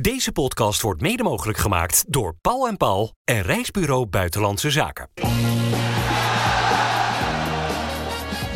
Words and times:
Deze 0.00 0.32
podcast 0.32 0.82
wordt 0.82 1.00
mede 1.00 1.22
mogelijk 1.22 1.58
gemaakt 1.58 2.12
door 2.12 2.34
Paul 2.40 2.68
en 2.68 2.76
Paul 2.76 3.14
en 3.24 3.42
Reisbureau 3.42 4.06
Buitenlandse 4.06 4.70
Zaken. 4.70 5.08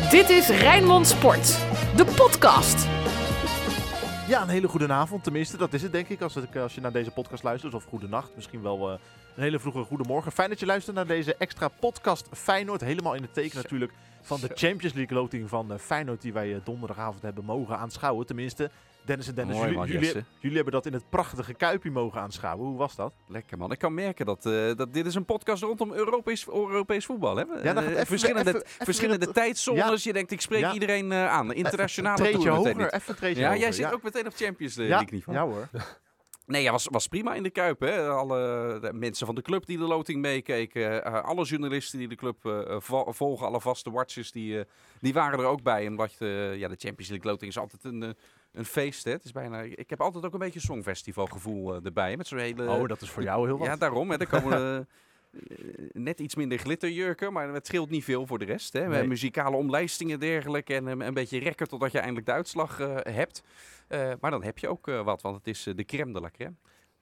Dit 0.09 0.29
is 0.29 0.47
Rijnmond 0.47 1.07
Sport, 1.07 1.47
de 1.95 2.05
podcast. 2.15 2.87
Ja, 4.27 4.41
een 4.41 4.49
hele 4.49 4.67
goede 4.67 4.87
avond. 4.87 5.23
Tenminste, 5.23 5.57
dat 5.57 5.73
is 5.73 5.81
het 5.81 5.91
denk 5.91 6.07
ik 6.07 6.21
als, 6.21 6.35
het, 6.35 6.57
als 6.57 6.75
je 6.75 6.81
naar 6.81 6.91
deze 6.91 7.11
podcast 7.11 7.43
luistert. 7.43 7.73
Of 7.73 7.83
goede 7.83 8.07
nacht, 8.07 8.35
misschien 8.35 8.61
wel 8.61 8.91
uh, 8.91 8.97
een 9.35 9.43
hele 9.43 9.59
vroege 9.59 9.83
goede 9.83 10.03
morgen. 10.07 10.31
Fijn 10.31 10.49
dat 10.49 10.59
je 10.59 10.65
luistert 10.65 10.95
naar 10.95 11.07
deze 11.07 11.35
extra 11.35 11.67
podcast 11.67 12.27
Feyenoord. 12.33 12.81
Helemaal 12.81 13.13
in 13.13 13.21
het 13.21 13.33
teken 13.33 13.57
natuurlijk 13.57 13.91
van 14.21 14.39
de 14.39 14.49
Champions 14.53 14.95
League 14.95 15.17
loting 15.17 15.49
van 15.49 15.71
uh, 15.71 15.77
Feyenoord 15.77 16.21
die 16.21 16.33
wij 16.33 16.61
donderdagavond 16.63 17.21
hebben 17.21 17.45
mogen 17.45 17.77
aanschouwen. 17.77 18.25
Tenminste, 18.25 18.71
Dennis 19.05 19.27
en 19.27 19.35
Dennis, 19.35 19.53
Mooi, 19.55 19.65
jullie, 19.65 19.77
man, 19.79 19.87
jullie, 19.91 20.05
Jesse. 20.05 20.23
jullie 20.39 20.55
hebben 20.55 20.73
dat 20.73 20.85
in 20.85 20.93
het 20.93 21.09
prachtige 21.09 21.53
Kuipje 21.53 21.91
mogen 21.91 22.21
aanschouwen. 22.21 22.67
Hoe 22.67 22.77
was 22.77 22.95
dat? 22.95 23.13
Lekker 23.27 23.57
man. 23.57 23.71
Ik 23.71 23.79
kan 23.79 23.93
merken 23.93 24.25
dat, 24.25 24.45
eh, 24.45 24.75
dat 24.75 24.93
dit 24.93 25.05
is 25.05 25.15
een 25.15 25.25
podcast 25.25 25.63
rondom 25.63 25.93
Europees, 25.93 26.47
Europees 26.47 27.05
voetbal. 27.05 27.35
Hè? 27.35 27.43
Ja, 27.63 27.75
Eh, 27.75 27.87
even- 27.89 28.05
verschillende 28.05 28.49
even- 28.49 28.63
even 28.65 28.85
verschillende 28.85 29.31
tijdszones. 29.31 30.03
Je 30.03 30.13
denkt, 30.13 30.31
ik 30.31 30.41
spreek 30.41 30.59
Ja. 30.61 30.73
iedereen 30.73 31.11
eh, 31.11 31.27
aan. 31.27 31.53
Internationale 31.53 32.21
meteen 32.23 32.47
hoger, 32.47 32.75
niet. 32.75 32.93
even 32.93 33.09
een 33.09 33.15
treetje 33.15 33.41
Ja, 33.41 33.47
hoger. 33.47 33.61
jij 33.61 33.71
zit 33.71 33.93
ook 33.93 34.03
meteen 34.03 34.25
op 34.27 34.33
Champions 34.35 34.75
ja, 34.75 34.81
League 34.87 35.07
niveau. 35.11 35.37
ja 35.37 35.45
hoor. 35.45 35.67
Nee, 36.45 36.63
ja, 36.63 36.71
was, 36.71 36.87
was 36.91 37.07
prima 37.07 37.33
in 37.33 37.43
de 37.43 37.49
Kuip. 37.49 37.79
Hè? 37.79 38.07
Alle 38.09 38.77
de 38.81 38.93
mensen 38.93 39.25
van 39.25 39.35
de 39.35 39.41
club 39.41 39.65
die 39.65 39.77
de 39.77 39.83
loting 39.83 40.21
meekeken. 40.21 41.03
alle 41.23 41.43
journalisten 41.45 41.99
die 41.99 42.07
de 42.07 42.15
club 42.15 42.37
vo- 42.79 43.11
volgen. 43.11 43.45
Alle 43.47 43.61
vaste 43.61 43.91
watchers 43.91 44.31
die, 44.31 44.63
die 45.01 45.13
waren 45.13 45.39
er 45.39 45.45
ook 45.45 45.61
bij. 45.63 45.87
Omdat 45.87 46.11
ja, 46.19 46.67
de 46.67 46.75
Champions 46.77 47.09
League 47.09 47.31
loting 47.31 47.51
is 47.51 47.57
altijd 47.57 47.83
een, 47.83 48.15
een 48.55 48.65
feest. 48.65 49.03
Hè? 49.03 49.11
Het 49.11 49.23
is 49.23 49.31
bijna, 49.31 49.61
ik 49.61 49.89
heb 49.89 50.01
altijd 50.01 50.25
ook 50.25 50.33
een 50.33 50.39
beetje 50.39 50.59
songfestival 50.59 51.25
gevoel 51.25 51.75
eh, 51.75 51.85
erbij. 51.85 52.17
Met 52.17 52.27
zo'n 52.27 52.39
hele... 52.39 52.69
Oh, 52.69 52.87
dat 52.87 53.01
is 53.01 53.09
voor 53.09 53.23
jou 53.23 53.47
heel 53.47 53.57
wat. 53.57 53.67
Ja, 53.67 53.75
daarom. 53.75 54.11
Hè. 54.11 54.17
Er 54.17 54.27
komen 54.27 54.57
eh, 54.57 54.75
eh, 54.77 55.89
net 55.93 56.19
iets 56.19 56.35
minder 56.35 56.57
glitterjurken, 56.57 57.33
maar 57.33 57.53
het 57.53 57.67
scheelt 57.67 57.89
niet 57.89 58.03
veel 58.03 58.25
voor 58.25 58.39
de 58.39 58.45
rest. 58.45 58.73
Hè. 58.73 58.87
Nee. 58.87 59.07
Muzikale 59.07 59.55
omlijstingen 59.55 60.13
en 60.13 60.19
dergelijke 60.19 60.73
en 60.73 60.87
eh, 60.87 61.07
een 61.07 61.13
beetje 61.13 61.39
rekken 61.39 61.67
totdat 61.67 61.91
je 61.91 61.99
eindelijk 61.99 62.25
de 62.25 62.31
uitslag 62.31 62.77
hebt. 63.03 63.43
Maar 64.19 64.31
dan 64.31 64.43
heb 64.43 64.57
je 64.57 64.67
ook 64.67 64.85
wat, 64.85 65.21
want 65.21 65.35
het 65.35 65.47
is 65.47 65.63
de 65.63 65.85
crème 65.85 66.13
de 66.13 66.21
la 66.21 66.29
crème. 66.29 66.55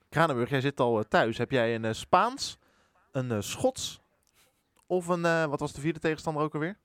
Kranenburg, 0.10 0.50
jij 0.50 0.62
zit 0.62 0.80
al 0.80 1.04
thuis. 1.08 1.38
Heb 1.38 1.52
jij 1.52 1.76
een 1.76 1.96
Spaans, 1.96 2.58
een 3.12 3.44
Schots 3.44 4.02
of 4.88 5.08
een, 5.08 5.50
wat 5.50 5.60
was 5.60 5.74
de 5.74 5.82
vierde 5.82 6.00
tegenstander 6.00 6.44
ook 6.44 6.54
alweer? 6.54 6.78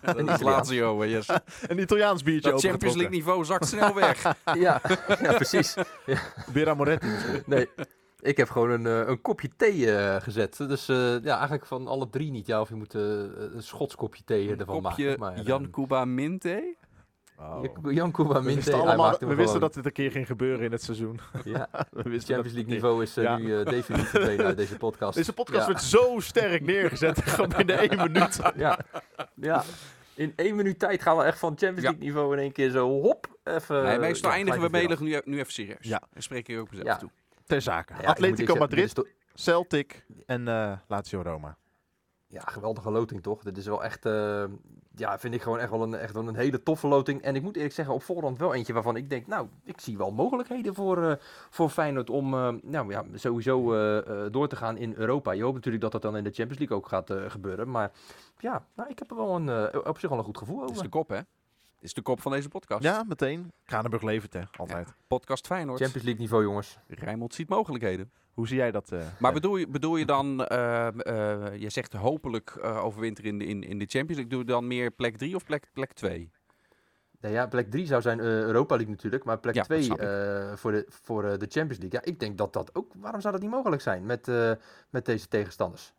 Dat 0.00 0.28
is 0.28 0.40
Lazio, 0.40 1.04
yes. 1.04 1.28
Een 1.68 1.78
Italiaans 1.78 2.22
biertje 2.22 2.50
Dat 2.50 2.60
Champions 2.60 2.94
League 2.94 3.14
niveau 3.14 3.44
zakt 3.44 3.66
snel 3.66 3.94
weg. 3.94 4.22
Ja, 4.44 4.80
ja 5.20 5.32
precies. 5.32 5.74
Bera 6.52 6.74
Moretti 6.74 7.06
misschien. 7.06 7.42
Nee, 7.46 7.68
ik 8.20 8.36
heb 8.36 8.50
gewoon 8.50 8.70
een, 8.70 8.86
eh, 8.86 9.08
een 9.08 9.20
kopje 9.20 9.50
thee 9.56 9.92
eh, 9.92 10.22
gezet. 10.22 10.56
Dus 10.56 10.88
eh, 10.88 11.22
ja, 11.22 11.34
eigenlijk 11.34 11.66
van 11.66 11.86
alle 11.86 12.08
drie 12.10 12.30
niet. 12.30 12.46
Ja, 12.46 12.60
of 12.60 12.68
je 12.68 12.74
moet 12.74 12.94
een 12.94 13.62
Schots 13.62 13.94
kopje 13.94 14.24
thee 14.24 14.50
Een 14.50 14.58
ervan 14.58 14.82
kopje 14.82 15.16
maken. 15.18 15.20
Maar, 15.20 15.46
Jan 15.46 15.70
Cuba 15.70 16.04
Minte. 16.04 16.76
Oh. 17.38 17.64
Ja, 17.84 17.90
Jan 17.90 18.10
Kuba 18.12 18.42
We 18.42 18.72
allemaal, 18.72 19.16
we 19.18 19.34
wisten 19.34 19.60
dat 19.60 19.74
dit 19.74 19.86
een 19.86 19.92
keer 19.92 20.10
ging 20.10 20.26
gebeuren 20.26 20.64
in 20.64 20.72
het 20.72 20.82
seizoen. 20.82 21.20
Ja, 21.44 21.68
We 21.90 22.02
wisten 22.02 22.34
Champions 22.34 22.42
dat- 22.44 22.52
League 22.54 22.72
niveau 22.72 23.02
is 23.02 23.16
eh, 23.16 23.24
Ja. 23.24 23.36
nu 23.36 23.58
eh, 23.58 23.66
definitief 23.66 24.08
verdwenen 24.10 24.46
uit 24.46 24.56
deze 24.56 24.76
podcast. 24.76 25.16
Deze 25.16 25.32
podcast 25.32 25.66
ja. 25.66 25.72
werd 25.72 25.82
zo 25.84 26.20
sterk 26.20 26.62
neergezet, 26.62 27.22
gewoon 27.30 27.52
binnen 27.56 27.78
één 27.78 27.96
minuut. 27.96 28.40
Ja, 28.56 28.78
ja. 29.34 29.64
In 30.14 30.32
één 30.36 30.56
minuut 30.56 30.78
tijd 30.78 31.02
gaan 31.02 31.16
we 31.16 31.22
echt 31.22 31.38
van 31.38 31.48
Champions. 31.56 31.82
League 31.82 32.00
niveau 32.00 32.32
in 32.32 32.38
één 32.38 32.52
keer 32.52 32.70
zo 32.70 32.88
hop. 33.00 33.38
Even, 33.44 33.82
nee, 33.82 33.98
meestal 33.98 34.30
ja, 34.30 34.36
eindigen 34.36 34.60
we 34.60 34.68
melig 34.70 35.00
nu, 35.00 35.20
nu 35.24 35.38
even 35.38 35.52
serieus. 35.52 35.76
Ja. 35.80 36.02
En 36.12 36.22
spreek 36.22 36.48
ik 36.48 36.58
ook 36.58 36.70
mezelf 36.70 36.88
Ja. 36.88 36.96
toe. 36.96 37.10
Ter 37.46 37.62
zake. 37.62 38.06
Atletico 38.06 38.54
Madrid, 38.54 39.02
Celtic 39.34 40.04
en 40.26 40.48
eh 40.48 40.72
Lazio 40.88 41.22
Roma. 41.22 41.56
Ja, 42.26 42.40
geweldige 42.40 42.90
loting 42.90 43.22
toch? 43.22 43.42
Dit 43.42 43.56
is 43.56 43.66
wel 43.66 43.84
echt, 43.84 44.06
eh, 44.06 44.44
ja, 44.96 45.18
vind 45.18 45.34
ik 45.34 45.42
gewoon 45.42 45.58
echt 45.58 45.70
wel, 45.70 45.82
een, 45.82 45.94
echt 45.94 46.12
wel 46.12 46.28
een 46.28 46.36
hele 46.36 46.62
toffe 46.62 46.88
loting. 46.88 47.22
En 47.22 47.36
ik 47.36 47.42
moet 47.42 47.56
eerlijk 47.56 47.74
zeggen, 47.74 47.94
op 47.94 48.02
voorhand 48.02 48.38
wel 48.38 48.54
eentje 48.54 48.72
waarvan 48.72 48.96
ik 48.96 49.10
denk, 49.10 49.26
nou, 49.26 49.48
ik 49.64 49.80
zie 49.80 49.96
wel 49.96 50.10
mogelijkheden 50.10 50.74
voor, 50.74 51.02
eh, 51.02 51.16
voor 51.50 51.68
Feyenoord 51.68 52.10
om, 52.10 52.34
eh, 52.34 52.52
nou 52.62 52.90
ja, 52.90 53.04
sowieso 53.14 53.74
eh, 53.74 54.26
door 54.30 54.48
te 54.48 54.56
gaan 54.56 54.76
in 54.76 54.94
Europa. 54.96 55.32
Je 55.32 55.42
hoopt 55.42 55.54
natuurlijk 55.54 55.82
dat 55.82 55.92
dat 55.92 56.02
dan 56.02 56.16
in 56.16 56.24
de 56.24 56.30
Champions 56.30 56.58
League 56.58 56.76
ook 56.76 56.88
gaat 56.88 57.12
gebeuren. 57.28 57.70
Maar 57.70 57.92
ja, 58.38 58.66
nou, 58.74 58.90
ik 58.90 58.98
heb 58.98 59.10
er 59.10 59.16
wel 59.16 59.34
een, 59.36 59.86
op 59.86 59.98
zich 59.98 60.08
wel 60.08 60.18
een 60.18 60.24
goed 60.24 60.38
gevoel 60.38 60.60
Het 60.60 60.70
is 60.70 60.76
over. 60.76 60.82
de 60.82 60.90
kop, 60.90 61.08
hè? 61.08 61.20
Is 61.84 61.94
de 61.94 62.02
kop 62.02 62.20
van 62.20 62.32
deze 62.32 62.48
podcast. 62.48 62.82
Ja, 62.82 63.02
meteen. 63.08 63.52
Kranenburg 63.64 64.02
levert, 64.02 64.32
hè. 64.32 64.40
Altijd. 64.56 64.94
Podcast 65.06 65.46
Feyenoord. 65.46 65.80
Champions 65.80 66.04
League 66.04 66.22
niveau, 66.22 66.42
jongens. 66.44 66.78
Rijnmond 66.88 67.34
ziet 67.34 67.48
mogelijkheden. 67.48 68.10
Hoe 68.32 68.46
zie 68.48 68.56
jij 68.56 68.70
dat? 68.70 68.92
eh, 68.92 69.00
Maar 69.18 69.32
bedoel 69.32 69.56
je, 69.56 69.68
bedoel 69.68 69.96
je 69.96 70.04
dan, 70.04 70.44
eh, 70.44 70.86
eh, 70.86 71.56
je 71.60 71.70
zegt 71.70 71.92
hopelijk 71.92 72.50
eh 72.50 72.84
overwinter 72.84 73.24
in 73.24 73.38
de, 73.38 73.44
in, 73.44 73.62
in 73.62 73.78
de 73.78 73.84
Champions 73.86 74.14
League, 74.22 74.26
doe 74.28 74.38
je 74.38 74.44
dan 74.44 74.66
meer 74.66 74.90
plek 74.90 75.16
3 75.16 75.34
of 75.34 75.44
plek 75.44 75.60
2? 75.62 75.72
Plek 75.72 75.92
twee? 75.92 76.30
Nou 77.20 77.34
ja, 77.34 77.46
plek 77.46 77.70
3 77.70 77.86
zou 77.86 78.02
zijn 78.02 78.20
Europa 78.20 78.74
League 78.76 78.92
natuurlijk, 78.94 79.24
maar 79.24 79.38
plek 79.38 79.54
Ja, 79.54 79.60
dat 79.60 79.68
2 79.70 79.82
snap 79.82 80.00
ik. 80.00 80.58
voor, 80.58 80.72
de, 80.72 80.86
voor 80.88 81.22
de 81.22 81.46
Champions 81.48 81.78
League. 81.78 81.90
Ja, 81.90 82.02
ik 82.02 82.20
denk 82.20 82.38
dat 82.38 82.52
dat 82.52 82.74
ook, 82.74 82.92
waarom 82.96 83.20
zou 83.20 83.32
dat 83.32 83.42
niet 83.42 83.50
mogelijk 83.52 83.82
zijn 83.82 84.06
met, 84.06 84.28
eh, 84.28 84.52
met 84.90 85.04
deze 85.04 85.28
tegenstanders? 85.28 85.92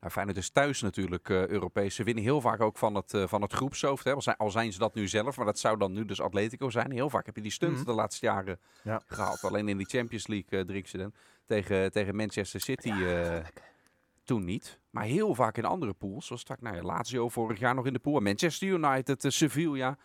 Nou, 0.00 0.12
Feyenoord 0.12 0.36
is 0.38 0.50
thuis 0.50 0.80
natuurlijk 0.82 1.28
eh 1.28 1.46
Europees. 1.46 1.94
Ze 1.94 2.04
winnen 2.04 2.24
heel 2.24 2.40
vaak 2.40 2.60
ook 2.60 2.78
van 2.78 2.94
het, 2.94 3.14
eh, 3.14 3.26
van 3.26 3.42
het 3.42 3.52
groepshoofd. 3.52 4.04
Hè. 4.04 4.14
Al, 4.14 4.22
zijn, 4.22 4.36
al 4.36 4.50
zijn 4.50 4.72
ze 4.72 4.78
dat 4.78 4.94
nu 4.94 5.08
zelf, 5.08 5.36
maar 5.36 5.46
dat 5.46 5.58
zou 5.58 5.78
dan 5.78 5.92
nu 5.92 6.04
dus 6.04 6.20
Atletico 6.20 6.70
zijn. 6.70 6.90
Heel 6.90 7.10
vaak 7.10 7.26
heb 7.26 7.36
je 7.36 7.42
die 7.42 7.50
stunt 7.50 7.76
Mhm. 7.76 7.84
de 7.84 7.92
laatste 7.92 8.26
jaren 8.26 8.58
Ja. 8.82 9.00
gehaald. 9.06 9.44
Alleen 9.44 9.68
in 9.68 9.76
die 9.76 9.86
Champions 9.86 10.26
League 10.26 10.64
uh, 10.74 10.84
ze 10.84 10.96
dan 10.98 11.12
tegen, 11.46 11.92
tegen 11.92 12.16
Manchester 12.16 12.60
City 12.60 12.90
eh, 12.90 13.36
toen 14.24 14.44
niet. 14.44 14.80
Maar 14.90 15.04
heel 15.04 15.34
vaak 15.34 15.56
in 15.56 15.64
andere 15.64 15.92
pools. 15.92 16.26
Zoals 16.26 16.40
straks, 16.42 16.60
nou 16.60 16.76
ja, 16.76 16.82
Lazio 16.82 17.28
vorig 17.28 17.58
jaar 17.58 17.74
nog 17.74 17.86
in 17.86 17.92
de 17.92 17.98
pool. 17.98 18.20
Manchester 18.20 18.68
United, 18.68 19.24
Sevilla. 19.28 19.98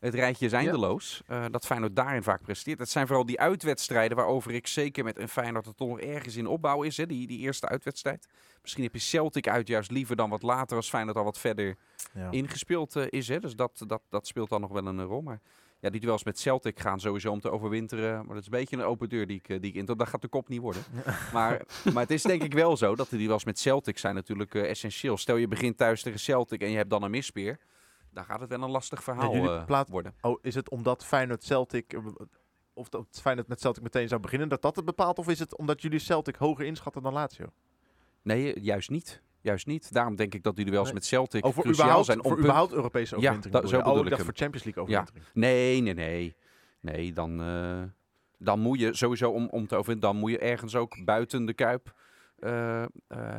Het 0.00 0.14
rijtje 0.14 0.46
is 0.46 0.52
eindeloos. 0.52 1.22
Eh, 1.26 1.44
dat 1.50 1.66
Feyenoord 1.66 1.96
daarin 1.96 2.22
vaak 2.22 2.42
presteert. 2.42 2.78
Het 2.78 2.88
zijn 2.90 3.06
vooral 3.06 3.26
die 3.26 3.40
uitwedstrijden 3.40 4.16
waarover 4.16 4.54
ik 4.54 4.66
zeker 4.66 5.04
met 5.04 5.18
een 5.18 5.28
Feyenoord 5.28 5.66
er 5.66 5.74
toch 5.74 5.88
nog 5.88 6.00
ergens 6.00 6.36
in 6.36 6.46
opbouw 6.46 6.82
is. 6.82 6.96
Hè? 6.96 7.06
Die, 7.06 7.26
die 7.26 7.38
eerste 7.38 7.68
uitwedstrijd. 7.68 8.26
Misschien 8.62 8.84
heb 8.84 8.94
je 8.94 9.00
Celtic 9.00 9.48
uit 9.48 9.68
juist 9.68 9.90
liever 9.90 10.16
dan 10.16 10.30
wat 10.30 10.42
later 10.42 10.76
als 10.76 10.88
Feyenoord 10.88 11.16
al 11.16 11.24
wat 11.24 11.38
verder 11.38 11.76
Ja. 12.14 12.30
ingespeeld 12.30 12.96
eh, 12.96 13.04
is. 13.08 13.28
Hè? 13.28 13.38
Dus 13.38 13.56
dat, 13.56 13.82
dat, 13.86 14.02
dat 14.08 14.26
speelt 14.26 14.48
dan 14.48 14.60
nog 14.60 14.70
wel 14.70 14.86
een 14.86 15.04
rol. 15.04 15.22
Maar 15.22 15.40
ja, 15.80 15.90
die 15.90 16.00
duels 16.00 16.24
met 16.24 16.38
Celtic 16.38 16.80
gaan 16.80 17.00
sowieso 17.00 17.30
om 17.30 17.40
te 17.40 17.50
overwinteren. 17.50 18.14
Maar 18.16 18.34
dat 18.34 18.38
is 18.38 18.44
een 18.44 18.50
beetje 18.58 18.76
een 18.76 18.82
open 18.82 19.08
deur 19.08 19.26
die 19.26 19.36
ik, 19.36 19.48
eh, 19.48 19.60
die 19.60 19.70
ik 19.70 19.76
in. 19.76 19.84
Dat 19.84 20.08
gaat 20.08 20.22
de 20.22 20.28
kop 20.28 20.48
niet 20.48 20.60
worden. 20.60 20.82
Maar, 21.32 21.62
maar 21.92 22.02
het 22.02 22.10
is 22.10 22.22
denk 22.22 22.42
ik 22.42 22.52
wel 22.52 22.76
zo 22.76 22.94
dat 22.94 23.08
de 23.10 23.16
duels 23.16 23.44
met 23.44 23.58
Celtic 23.58 23.98
zijn 23.98 24.14
natuurlijk 24.14 24.54
essentieel. 24.54 25.16
Stel 25.16 25.36
je 25.36 25.48
begint 25.48 25.76
thuis 25.76 26.02
tegen 26.02 26.20
Celtic 26.20 26.62
en 26.62 26.70
je 26.70 26.76
hebt 26.76 26.90
dan 26.90 27.02
een 27.02 27.10
mispeer. 27.10 27.58
Dan 28.12 28.24
gaat 28.24 28.40
het 28.40 28.48
wel 28.48 28.62
een 28.62 28.70
lastig 28.70 29.02
verhaal 29.02 29.32
jullie 29.34 29.50
eh, 29.50 29.64
plaat- 29.64 29.88
worden. 29.88 30.14
Oh, 30.20 30.38
is 30.42 30.54
het 30.54 30.70
omdat 30.70 31.04
Feyenoord 31.04 31.44
Celtic... 31.44 31.92
eh, 31.92 32.00
Of 32.74 32.88
dat 32.88 33.06
Feyenoord 33.22 33.48
met 33.48 33.60
Celtic 33.60 33.82
meteen 33.82 34.08
zou 34.08 34.20
beginnen, 34.20 34.48
dat 34.48 34.62
dat 34.62 34.76
het 34.76 34.84
bepaalt? 34.84 35.18
Of 35.18 35.28
is 35.28 35.38
het 35.38 35.56
omdat 35.56 35.82
jullie 35.82 35.98
Celtic 35.98 36.36
hoger 36.36 36.64
inschatten 36.64 37.02
dan 37.02 37.12
Lazio? 37.12 37.46
Nee, 38.22 38.54
eh, 38.54 38.62
juist 38.64 38.90
niet. 38.90 39.22
Juist 39.42 39.66
niet. 39.66 39.92
Daarom 39.92 40.16
denk 40.16 40.34
ik 40.34 40.42
dat 40.42 40.56
die 40.56 40.64
duels 40.64 40.84
Nee. 40.84 40.94
met 40.94 41.04
Celtic 41.06 41.44
Oh, 41.44 41.52
voor 41.52 41.62
cruciaal 41.62 41.84
überhaupt, 41.84 42.06
zijn. 42.06 42.22
Om 42.22 42.30
voor 42.30 42.38
überhaupt 42.38 42.72
Europese 42.72 43.14
Ja, 43.14 43.20
overwintering? 43.20 43.52
dat- 43.54 43.62
bedoel 43.62 43.80
zo 43.84 43.90
je? 43.92 43.98
Oh, 44.00 44.06
ik 44.06 44.16
hem. 44.16 44.24
voor 44.24 44.34
Champions 44.36 44.64
League 44.64 44.82
overwintering. 44.82 45.24
Nee, 45.34 45.80
nee, 45.80 45.94
nee. 45.94 46.36
Nee, 46.80 47.12
dan, 47.12 47.36
dan 48.38 48.60
moet 48.60 48.80
je 48.80 48.94
sowieso 48.94 49.30
om, 49.30 49.48
om 49.48 49.66
te 49.66 49.74
overwinnen, 49.76 50.10
dan 50.10 50.16
moet 50.20 50.30
je 50.30 50.38
ergens 50.38 50.74
ook 50.76 51.04
buiten 51.04 51.44
de 51.44 51.54
kuip 51.54 51.94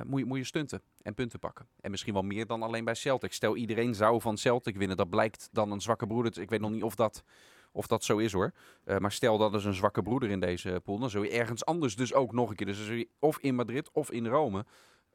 moet, 0.05 0.19
je, 0.19 0.25
moet 0.25 0.38
je 0.38 0.43
stunten 0.43 0.81
en 1.03 1.13
punten 1.13 1.39
pakken. 1.39 1.67
En 1.81 1.91
misschien 1.91 2.13
wel 2.13 2.22
meer 2.22 2.47
dan 2.47 2.63
alleen 2.63 2.85
bij 2.85 2.95
Celtic. 2.95 3.34
Stel 3.34 3.56
iedereen 3.56 3.95
zou 3.95 4.22
van 4.22 4.38
Celtic 4.38 4.78
winnen, 4.78 4.97
dat 4.97 5.09
blijkt 5.09 5.50
dan 5.51 5.72
een 5.72 5.81
zwakke 5.81 6.07
broeder. 6.07 6.39
Ik 6.39 6.50
weet 6.50 6.62
nog 6.62 6.72
niet 6.72 6.84
of 6.84 6.95
dat, 6.95 7.23
of 7.72 7.88
dat 7.88 8.03
zo 8.03 8.17
is 8.17 8.31
hoor. 8.31 8.51
Eh, 8.84 8.97
maar 8.97 9.12
stel 9.12 9.38
dat 9.38 9.53
is 9.53 9.66
een 9.66 9.73
zwakke 9.73 10.01
broeder 10.01 10.29
in 10.29 10.39
deze 10.39 10.81
pool, 10.84 11.00
dan 11.00 11.09
zul 11.09 11.23
je 11.23 11.31
ergens 11.31 11.65
anders 11.65 11.95
dus 11.95 12.13
ook 12.13 12.31
nog 12.33 12.50
een 12.50 12.56
keer. 12.56 12.65
Dus 12.65 12.88
je 12.88 13.07
of 13.19 13.39
in 13.39 13.56
Madrid 13.56 13.89
of 13.92 14.12
in 14.12 14.27
Rome 14.27 14.65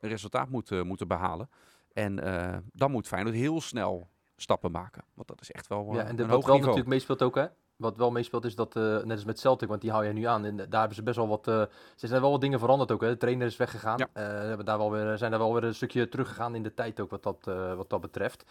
een 0.01 0.09
resultaat 0.09 0.49
moeten, 0.49 0.87
moeten 0.87 1.09
behalen. 1.09 1.51
En 1.93 2.19
eh, 2.19 2.57
dan 2.73 2.91
moet 2.91 3.07
Feyenoord 3.07 3.35
heel 3.35 3.61
snel 3.61 4.09
stappen 4.37 4.71
maken. 4.71 5.05
Want 5.15 5.29
dat 5.29 5.41
is 5.41 5.53
echt 5.53 5.67
wel 5.67 5.89
eh, 5.89 5.95
Ja, 5.95 6.05
en 6.05 6.17
de, 6.17 6.23
een 6.23 6.31
hoog 6.31 6.47
natuurlijk 6.47 6.87
meespeelt 6.87 7.23
ook, 7.23 7.35
hè? 7.35 7.47
Wat 7.77 7.97
wel 7.97 8.11
meespeelt 8.11 8.45
is 8.45 8.55
dat, 8.55 8.77
eh, 8.77 8.83
net 8.83 9.11
als 9.11 9.25
met 9.25 9.39
Celtic, 9.39 9.69
want 9.69 9.81
die 9.81 9.91
hou 9.91 10.07
je 10.07 10.13
nu 10.13 10.25
aan. 10.25 10.45
En 10.45 10.57
daar 10.57 10.67
hebben 10.71 10.95
ze 10.95 11.03
best 11.03 11.17
wel 11.17 11.29
wat, 11.29 11.49
eh, 11.49 11.63
ze 11.95 12.07
zijn 12.07 12.21
wel 12.21 12.31
wat 12.31 12.41
dingen 12.41 12.59
veranderd 12.59 12.93
ook. 12.93 13.01
Hè? 13.01 13.09
De 13.09 13.17
trainer 13.17 13.47
is 13.47 13.57
weggegaan. 13.57 13.99
Ja. 13.99 14.09
Eh, 14.13 14.65
daar 14.65 14.79
wel 14.79 14.91
weer, 14.91 15.19
zijn 15.19 15.31
daar 15.31 15.41
wel 15.41 15.55
weer 15.55 15.65
een 15.65 15.75
stukje 15.75 16.09
teruggegaan 16.09 16.55
in 16.55 16.63
de 16.63 16.75
tijd 16.75 17.01
ook 17.01 17.11
wat 17.11 17.23
dat, 17.23 17.45
wat 17.77 17.91
dat 17.91 18.01
betreft. 18.01 18.45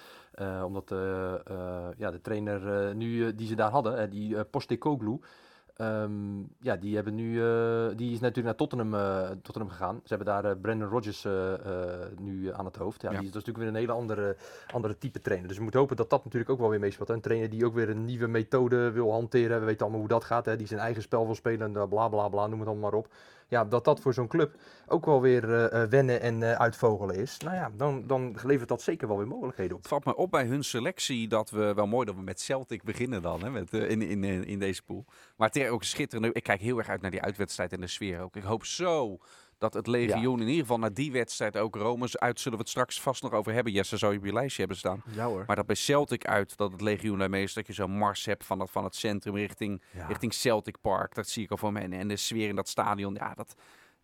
Omdat 0.63 0.89
ja, 1.97 2.11
de 2.11 2.19
trainer 2.21 2.95
nu, 2.95 3.35
die 3.35 3.47
ze 3.47 3.55
daar 3.55 3.71
hadden, 3.71 4.09
die 4.09 4.37
eh 4.37 4.43
Postecoglou, 4.51 5.19
Ehm, 5.75 6.39
ja, 6.59 6.75
die, 6.75 6.95
hebben 6.95 7.15
nu, 7.15 7.41
eh, 7.41 7.87
die 7.95 8.11
is 8.11 8.19
natuurlijk 8.19 8.45
naar 8.45 8.55
Tottenham, 8.55 8.93
eh, 8.93 9.29
Tottenham 9.41 9.69
gegaan. 9.71 9.95
Ze 10.03 10.15
hebben 10.15 10.27
daar 10.27 10.45
eh, 10.45 10.61
Brandon 10.61 10.89
Rodgers 10.89 11.27
nu 12.19 12.53
aan 12.53 12.65
het 12.65 12.75
hoofd. 12.75 13.01
Ja, 13.01 13.11
Ja. 13.11 13.17
Die 13.17 13.27
is 13.27 13.33
dat 13.33 13.41
is 13.41 13.47
natuurlijk 13.47 13.57
weer 13.57 13.67
een 13.67 13.87
hele 13.89 14.01
andere, 14.01 14.35
andere 14.73 14.97
type 14.97 15.21
trainer. 15.21 15.47
Dus 15.47 15.57
we 15.57 15.63
moeten 15.63 15.79
hopen 15.79 15.95
dat 15.95 16.09
dat 16.09 16.23
natuurlijk 16.23 16.51
ook 16.51 16.59
wel 16.59 16.69
weer 16.69 16.79
meespeelt. 16.79 17.07
hè. 17.07 17.13
Een 17.13 17.21
trainer 17.21 17.49
die 17.49 17.65
ook 17.65 17.73
weer 17.73 17.89
een 17.89 18.05
nieuwe 18.05 18.27
methode 18.27 18.91
wil 18.91 19.11
hanteren. 19.11 19.59
We 19.59 19.65
weten 19.65 19.81
allemaal 19.81 19.99
hoe 19.99 20.09
dat 20.09 20.23
gaat. 20.23 20.45
Hè. 20.45 20.55
Die 20.55 20.67
zijn 20.67 20.79
eigen 20.79 21.01
spel 21.01 21.25
wil 21.25 21.35
spelen. 21.35 21.75
en, 21.75 21.89
Bla 21.89 22.07
bla 22.07 22.29
bla, 22.29 22.47
noem 22.47 22.59
het 22.59 22.67
allemaal 22.67 22.89
maar 22.89 22.99
op. 22.99 23.07
Ja, 23.47 23.65
dat 23.65 23.85
dat 23.85 23.99
voor 23.99 24.13
zo'n 24.13 24.27
club 24.27 24.55
ook 24.87 25.05
wel 25.05 25.21
weer 25.21 25.53
eh, 25.53 25.83
eh, 25.83 25.89
wennen 25.89 26.21
en 26.21 26.43
eh, 26.43 26.51
uitvogelen 26.51 27.15
is. 27.15 27.37
Nou 27.37 27.55
ja, 27.55 27.71
dan, 27.77 28.07
dan 28.07 28.37
levert 28.43 28.69
dat 28.69 28.81
zeker 28.81 29.07
wel 29.07 29.17
weer 29.17 29.27
mogelijkheden 29.27 29.75
op. 29.75 29.79
Het 29.79 29.87
valt 29.87 30.05
me 30.05 30.15
op 30.15 30.31
bij 30.31 30.45
hun 30.45 30.63
selectie 30.63 31.27
dat 31.27 31.49
we 31.49 31.73
wel 31.73 31.87
mooi 31.87 32.05
dat 32.05 32.15
we 32.15 32.21
met 32.21 32.41
Celtic 32.41 32.83
beginnen 32.83 33.21
dan 33.21 33.43
hè, 33.43 33.49
met, 33.49 33.73
in, 33.73 34.01
in, 34.01 34.23
in, 34.23 34.45
in 34.45 34.59
deze 34.59 34.83
pool. 34.83 35.05
Maar 35.37 35.47
het 35.47 35.57
is 35.57 35.69
ook 35.69 35.83
schitterend. 35.83 36.35
Ik 36.35 36.43
kijk 36.43 36.61
heel 36.61 36.77
erg 36.77 36.89
uit 36.89 37.01
naar 37.01 37.11
die 37.11 37.21
uitwedstrijd 37.21 37.73
en 37.73 37.81
de 37.81 37.87
sfeer 37.87 38.21
ook. 38.21 38.35
Ik 38.35 38.43
hoop 38.43 38.65
zo 38.65 39.17
dat 39.57 39.73
het 39.73 39.87
legioen 39.87 40.39
in 40.41 40.47
ieder 40.47 40.61
geval 40.61 40.77
naar 40.79 40.93
die 40.93 41.11
wedstrijd 41.11 41.57
ook 41.57 41.75
Romans 41.75 42.17
uit 42.17 42.39
zullen 42.39 42.57
we 42.57 42.63
het 42.63 42.71
straks 42.73 43.01
vast 43.01 43.23
nog 43.23 43.31
over 43.31 43.53
hebben. 43.53 43.73
Jesse 43.73 43.97
zou 43.97 44.11
je 44.13 44.19
op 44.19 44.25
je 44.25 44.33
lijstje 44.33 44.59
hebben 44.59 44.77
staan. 44.77 45.03
Ja 45.11 45.25
hoor. 45.25 45.43
Maar 45.47 45.55
dat 45.55 45.65
bij 45.65 45.75
Celtic 45.75 46.25
uit 46.25 46.57
dat 46.57 46.71
het 46.71 46.81
legioen 46.81 47.17
daarmee 47.17 47.43
is 47.43 47.53
dat 47.53 47.67
je 47.67 47.73
zo'n 47.73 47.97
mars 47.97 48.25
hebt 48.25 48.45
van 48.45 48.59
het, 48.59 48.69
van 48.71 48.83
het 48.83 48.95
centrum 48.95 49.35
richting, 49.35 49.81
Ja. 49.93 50.07
richting 50.07 50.33
Celtic 50.33 50.75
Park. 50.81 51.15
Dat 51.15 51.27
zie 51.27 51.43
ik 51.43 51.51
al 51.51 51.57
voor 51.57 51.71
me. 51.71 51.79
En, 51.79 52.07
de 52.07 52.15
sfeer 52.15 52.47
in 52.49 52.55
dat 52.55 52.67
stadion, 52.67 53.13
ja, 53.13 53.33
dat, 53.33 53.55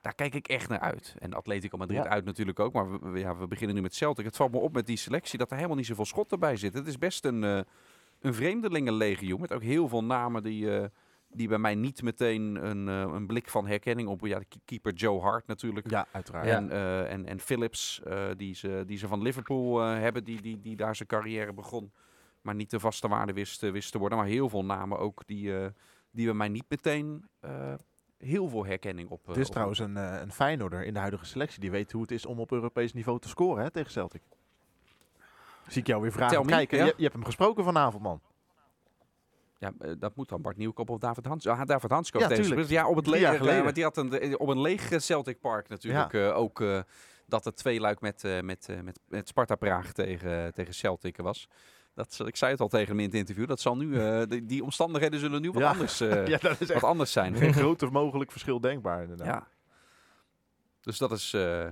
daar 0.02 0.16
kijk 0.16 0.36
ik 0.36 0.48
echt 0.48 0.70
naar 0.70 0.80
uit. 0.80 1.16
En 1.20 1.34
Atletico 1.34 1.78
Madrid 1.78 2.04
Ja. 2.04 2.10
uit 2.10 2.26
natuurlijk 2.26 2.60
ook. 2.60 2.74
Maar 2.74 3.12
we, 3.12 3.20
ja, 3.20 3.38
we 3.38 3.48
beginnen 3.48 3.76
nu 3.76 3.82
met 3.82 3.96
Celtic. 3.96 4.26
Het 4.26 4.36
valt 4.36 4.52
me 4.52 4.58
op 4.58 4.74
met 4.74 4.86
die 4.86 4.98
selectie 4.98 5.38
dat 5.40 5.50
er 5.50 5.56
helemaal 5.56 5.78
niet 5.78 5.86
zoveel 5.86 6.06
schotten 6.06 6.40
bij 6.40 6.56
zitten. 6.56 6.80
Het 6.80 6.90
is 6.90 6.98
best 6.98 7.26
een, 7.26 7.44
eh 7.44 7.60
een 8.22 8.34
vreemdelingenlegioen 8.34 9.40
met 9.42 9.54
ook 9.54 9.62
heel 9.64 9.88
veel 9.88 10.04
namen 10.04 10.44
die, 10.44 10.78
eh, 10.78 10.86
die 11.34 11.48
bij 11.48 11.58
mij 11.58 11.76
niet 11.76 12.02
meteen 12.02 12.66
een, 12.66 12.88
eh, 12.88 13.14
een 13.14 13.28
blik 13.28 13.50
van 13.50 13.68
herkenning 13.68 14.10
op. 14.10 14.26
Ja, 14.26 14.42
keeper 14.66 14.94
Joe 14.94 15.22
Hart 15.22 15.48
natuurlijk. 15.48 15.90
Ja, 15.90 16.08
uiteraard. 16.12 16.46
Ja. 16.46 16.56
En, 16.56 16.72
eh, 16.72 17.12
en, 17.12 17.26
en 17.26 17.40
Phillips, 17.40 18.02
eh, 18.04 18.30
die, 18.38 18.56
ze, 18.56 18.84
die 18.86 18.98
ze 18.98 19.08
van 19.08 19.22
Liverpool 19.22 19.80
hebben, 19.80 20.24
die, 20.24 20.42
die, 20.42 20.62
die 20.62 20.76
daar 20.76 20.96
zijn 20.96 21.08
carrière 21.08 21.54
begon. 21.54 21.92
Maar 22.42 22.56
niet 22.56 22.70
de 22.70 22.80
vaste 22.80 23.08
waarde 23.08 23.34
wist, 23.34 23.62
wist 23.62 23.92
te 23.92 23.98
worden. 23.98 24.18
Maar 24.18 24.28
heel 24.28 24.50
veel 24.50 24.66
namen 24.66 25.00
ook 25.00 25.22
die, 25.26 25.54
die 26.12 26.26
bij 26.26 26.34
mij 26.34 26.50
niet 26.50 26.66
meteen 26.68 27.26
heel 28.22 28.48
veel 28.48 28.66
herkenning 28.66 29.10
op. 29.10 29.28
Het 29.28 29.38
is 29.38 29.50
trouwens 29.50 29.80
een, 29.80 29.98
eh, 29.98 30.20
een 30.22 30.32
Feyenoorder 30.32 30.84
in 30.86 30.94
de 30.94 31.00
huidige 31.00 31.26
selectie. 31.26 31.60
Die 31.60 31.72
weet 31.72 31.92
hoe 31.92 32.02
het 32.02 32.12
is 32.12 32.26
om 32.26 32.40
op 32.40 32.52
Europees 32.52 32.94
niveau 32.94 33.20
te 33.20 33.28
scoren 33.28 33.64
hè, 33.64 33.72
tegen 33.72 33.92
Celtic. 33.92 34.22
Zie 35.68 35.82
ik 35.82 35.88
jou 35.88 36.02
weer 36.02 36.12
vragen 36.12 36.46
kijken. 36.46 36.78
ja. 36.78 36.86
Je, 36.86 36.94
je 36.96 37.04
hebt 37.04 37.16
hem 37.16 37.26
gesproken 37.26 37.64
vanavond, 37.64 38.04
man. 38.04 38.22
Ja, 39.62 39.72
eh, 39.80 39.92
dat 40.00 40.16
moet 40.16 40.30
dan 40.30 40.42
Bart 40.42 40.58
Nieuwkoop 40.58 40.90
of 40.90 40.98
David 40.98 41.26
Hans. 41.26 41.48
Ah, 41.48 41.66
David 41.66 41.92
Hanskoop 41.92 42.22
Ja, 42.22 42.28
gespeeld. 42.28 42.70
Ja, 42.70 42.88
op 42.88 42.96
het 42.96 43.08
leeg. 43.08 43.38
geleden. 43.38 43.64
want 43.64 43.76
die 43.76 43.84
had 43.84 43.98
een, 43.98 44.20
eh, 44.20 44.34
op 44.38 44.48
een 44.48 44.62
leeg 44.62 44.92
eh, 44.92 45.00
Celtic 45.00 45.40
Park 45.40 45.70
natuurlijk 45.70 46.14
eh, 46.14 46.38
ook 46.38 46.62
eh, 46.62 46.80
dat 47.26 47.46
het 47.46 47.56
twee 47.56 47.80
luik 47.80 48.02
met, 48.02 48.24
eh, 48.24 48.40
met, 48.42 48.70
eh, 48.70 48.80
met, 48.80 49.00
met 49.08 49.28
Sparta 49.28 49.56
Praag 49.56 49.92
tegen, 49.94 50.54
tegen 50.54 50.74
Celtic 50.74 51.18
was. 51.18 51.48
Dat, 51.94 52.22
ik 52.26 52.36
zei 52.36 52.52
het 52.52 52.60
al 52.62 52.68
tegen 52.68 52.88
hem 52.88 53.00
in 53.00 53.06
het 53.06 53.14
interview. 53.16 53.48
Dat 53.48 53.60
zal 53.60 53.78
nu, 53.78 54.00
eh, 54.00 54.22
die, 54.30 54.46
die 54.46 54.64
omstandigheden 54.64 55.20
zullen 55.20 55.42
nu 55.42 55.52
wat, 55.52 55.62
Ja. 55.62 55.70
anders, 55.72 56.00
eh, 56.02 56.28
ja, 56.34 56.38
dat 56.38 56.62
is 56.62 56.70
echt 56.70 56.82
wat 56.82 56.90
anders 56.90 57.12
zijn. 57.12 57.36
geen 57.36 57.54
groter 57.54 57.92
mogelijk 57.92 58.32
verschil 58.32 58.60
denkbaar 58.62 59.02
inderdaad. 59.02 59.28
Ja. 59.28 59.48
Dus 60.82 60.98
dat 60.98 61.12
is... 61.12 61.34
eh, 61.34 61.68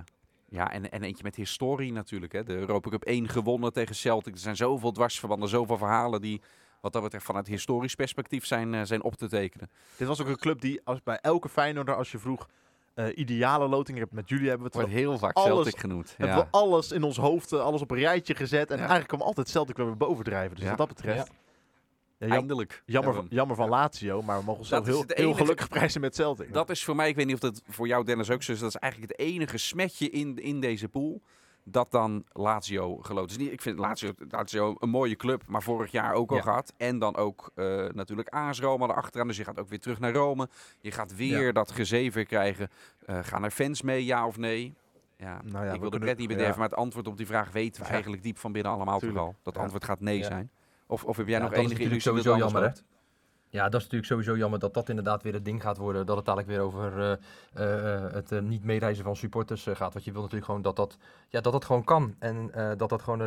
ja, 0.50 0.71
en, 0.71 0.92
en 0.92 1.03
eentje 1.03 1.24
met 1.24 1.35
historie 1.35 1.92
natuurlijk. 1.92 2.31
Hè. 2.31 2.44
De 2.44 2.53
Europa 2.56 2.89
Cup 2.89 3.03
1 3.03 3.27
gewonnen 3.30 3.74
tegen 3.74 3.95
Celtic. 3.95 4.33
Er 4.33 4.39
zijn 4.39 4.56
zoveel 4.56 4.92
dwarsverbanden, 4.92 5.50
zoveel 5.50 5.77
verhalen 5.77 6.21
die 6.21 6.42
wat 6.81 6.93
dat 6.93 7.01
betreft 7.03 7.25
vanuit 7.25 7.47
historisch 7.47 7.95
perspectief 7.95 8.45
zijn, 8.45 8.73
eh, 8.73 8.81
zijn 8.83 9.03
op 9.03 9.15
te 9.15 9.27
tekenen. 9.29 9.69
Dit 9.97 10.07
was 10.07 10.21
ook 10.21 10.27
een 10.27 10.37
club 10.37 10.61
die 10.61 10.81
als, 10.83 11.03
bij 11.03 11.17
elke 11.21 11.49
Feyenoorder, 11.49 11.95
als 11.95 12.11
je 12.11 12.19
vroeg, 12.19 12.49
eh, 12.93 13.17
ideale 13.17 13.67
loting 13.67 13.97
hebt. 13.97 14.11
Met 14.11 14.29
jullie 14.29 14.47
hebben 14.49 14.67
we 14.71 14.77
het 14.77 14.81
Wordt 14.87 14.99
heel 14.99 15.17
vaak 15.17 15.35
alles- 15.35 15.49
Celtic 15.53 15.79
genoemd. 15.79 16.13
hebben 16.17 16.37
Ja. 16.37 16.43
we 16.43 16.47
alles 16.51 16.91
in 16.91 17.03
ons 17.03 17.17
hoofd, 17.17 17.51
eh, 17.51 17.59
alles 17.59 17.81
op 17.81 17.91
een 17.91 17.97
rijtje 17.97 18.35
gezet. 18.35 18.67
En 18.69 18.73
Ja. 18.75 18.79
eigenlijk 18.79 19.07
kwam 19.09 19.21
altijd 19.21 19.49
Celtic 19.49 19.77
weer 19.77 19.97
bovendrijven. 19.97 20.55
Dus 20.55 20.63
Ja. 20.63 20.69
wat 20.69 20.77
dat 20.77 20.87
betreft, 20.87 21.31
ja, 22.17 22.27
Eindelijk. 22.27 22.83
jammer, 22.85 23.03
hebben 23.13 23.27
van, 23.29 23.37
jammer 23.37 23.55
van 23.55 23.69
Lazio, 23.69 24.21
maar 24.21 24.39
we 24.39 24.43
mogen 24.45 24.65
zo 24.65 24.83
heel, 24.83 25.03
heel 25.07 25.33
gelukkig 25.33 25.69
prijzen 25.69 26.01
met 26.01 26.15
Celtic. 26.15 26.53
Dat 26.53 26.69
is 26.69 26.83
voor 26.83 26.95
mij, 26.95 27.09
ik 27.09 27.15
weet 27.15 27.25
niet 27.25 27.33
of 27.35 27.39
dat 27.41 27.61
voor 27.67 27.87
jou 27.87 28.03
Dennis 28.05 28.29
ook 28.29 28.43
zo 28.43 28.51
is, 28.51 28.59
dat 28.59 28.69
is 28.69 28.75
eigenlijk 28.75 29.11
het 29.11 29.21
enige 29.21 29.57
smetje 29.57 30.09
in, 30.09 30.37
in 30.37 30.59
deze 30.59 30.89
pool. 30.89 31.21
Dat 31.71 31.92
dan 31.92 32.24
Lazio 32.31 32.98
geloot 32.98 33.30
is. 33.30 33.38
Ik 33.38 33.62
vind 33.62 33.80
Lazio, 33.80 34.12
Lazio 34.30 34.75
een 34.80 34.89
mooie 34.89 35.16
club, 35.16 35.44
maar 35.48 35.63
vorig 35.63 35.92
jaar 35.92 36.13
ook 36.13 36.30
al 36.30 36.36
Ja. 36.36 36.42
gehad. 36.42 36.74
En 36.77 37.00
dan 37.00 37.16
ook 37.16 37.51
eh, 37.56 37.66
natuurlijk 37.94 38.30
AS 38.30 38.60
Roma 38.60 38.88
erachteraan. 38.88 39.27
Dus 39.27 39.38
je 39.38 39.44
gaat 39.44 39.60
ook 39.60 39.69
weer 39.69 39.80
terug 39.80 40.00
naar 40.00 40.13
Rome. 40.13 40.50
Je 40.81 40.92
gaat 40.92 41.16
weer 41.16 41.54
dat 41.54 41.71
gezever 41.71 42.25
krijgen. 42.25 42.69
Eh, 43.06 43.19
gaan 43.21 43.44
er 43.44 43.51
fans 43.51 43.81
mee, 43.81 44.06
ja 44.06 44.27
of 44.27 44.38
nee? 44.38 44.74
Ja, 45.18 45.42
Nou 45.44 45.66
ja, 45.66 45.74
ik 45.74 45.80
wil 45.81 45.89
de 45.89 46.00
pret 46.00 46.18
niet 46.18 46.27
bederven, 46.27 46.60
maar 46.60 46.69
het 46.69 46.77
antwoord 46.77 47.07
op 47.07 47.18
die 47.18 47.25
vraag 47.25 47.51
weten 47.51 47.83
we 47.83 47.88
eigenlijk 47.89 48.24
diep 48.24 48.38
van 48.38 48.51
binnen 48.51 48.71
allemaal 48.71 49.00
toch 49.00 49.18
al. 49.18 49.36
Dat 49.44 49.57
antwoord 49.57 49.83
gaat 49.83 50.00
nee 50.00 50.24
zijn. 50.24 50.51
Of, 50.88 51.04
of 51.04 51.18
heb 51.18 51.27
jij 51.27 51.39
nog 51.39 51.54
enige 51.54 51.74
illusie 51.83 51.89
dat 51.89 52.01
sowieso 52.01 52.38
jammer? 52.38 52.74
Ja, 53.51 53.63
dat 53.63 53.81
is 53.81 53.87
natuurlijk 53.89 54.11
sowieso 54.11 54.37
jammer 54.37 54.59
dat 54.59 54.73
dat 54.73 54.89
inderdaad 54.89 55.23
weer 55.23 55.33
het 55.33 55.45
ding 55.45 55.61
gaat 55.61 55.77
worden. 55.77 56.05
Dat 56.05 56.15
het 56.15 56.25
dadelijk 56.25 56.51
weer 56.51 56.61
over 56.61 57.01
eh, 57.01 57.95
eh, 57.95 58.13
het 58.13 58.31
eh, 58.31 58.39
niet 58.39 58.63
meereizen 58.63 59.03
van 59.03 59.15
supporters 59.15 59.63
gaat. 59.63 59.93
Want 59.93 60.05
je 60.05 60.11
wil 60.11 60.21
natuurlijk 60.21 60.45
gewoon 60.45 60.61
dat 60.61 60.75
dat, 60.75 60.97
ja, 61.29 61.41
dat, 61.41 61.53
dat 61.53 61.65
gewoon 61.65 61.83
kan. 61.83 62.15
En 62.19 62.51
dat 62.77 62.89
dat 62.89 63.01
gewoon 63.01 63.21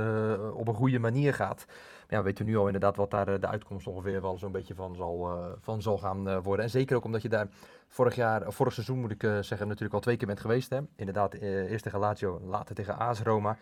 op 0.52 0.68
een 0.68 0.74
goede 0.74 0.98
manier 0.98 1.34
gaat. 1.34 1.64
Maar 1.66 2.06
ja, 2.08 2.18
we 2.18 2.24
weten 2.24 2.46
nu 2.46 2.56
al 2.56 2.66
inderdaad 2.66 2.96
wat 2.96 3.10
daar 3.10 3.40
de 3.40 3.46
uitkomst 3.46 3.86
ongeveer 3.86 4.22
wel 4.22 4.38
zo'n 4.38 4.52
beetje 4.52 4.74
van 4.74 4.96
zal, 4.96 5.30
van 5.60 5.82
zal 5.82 5.98
gaan 5.98 6.42
worden. 6.42 6.64
En 6.64 6.70
zeker 6.70 6.96
ook 6.96 7.04
omdat 7.04 7.22
je 7.22 7.28
daar 7.28 7.48
vorig 7.88 8.14
jaar, 8.14 8.52
vorig 8.52 8.72
seizoen 8.72 9.00
moet 9.00 9.10
ik 9.10 9.20
zeggen, 9.20 9.66
natuurlijk 9.66 9.94
al 9.94 10.00
twee 10.00 10.16
keer 10.16 10.26
bent 10.26 10.40
geweest. 10.40 10.70
Hè? 10.70 10.78
Inderdaad, 10.96 11.34
eerst 11.34 11.84
tegen 11.84 11.98
Lazio, 11.98 12.40
later 12.44 12.74
tegen 12.74 12.98
AS 12.98 13.20
Roma. 13.20 13.56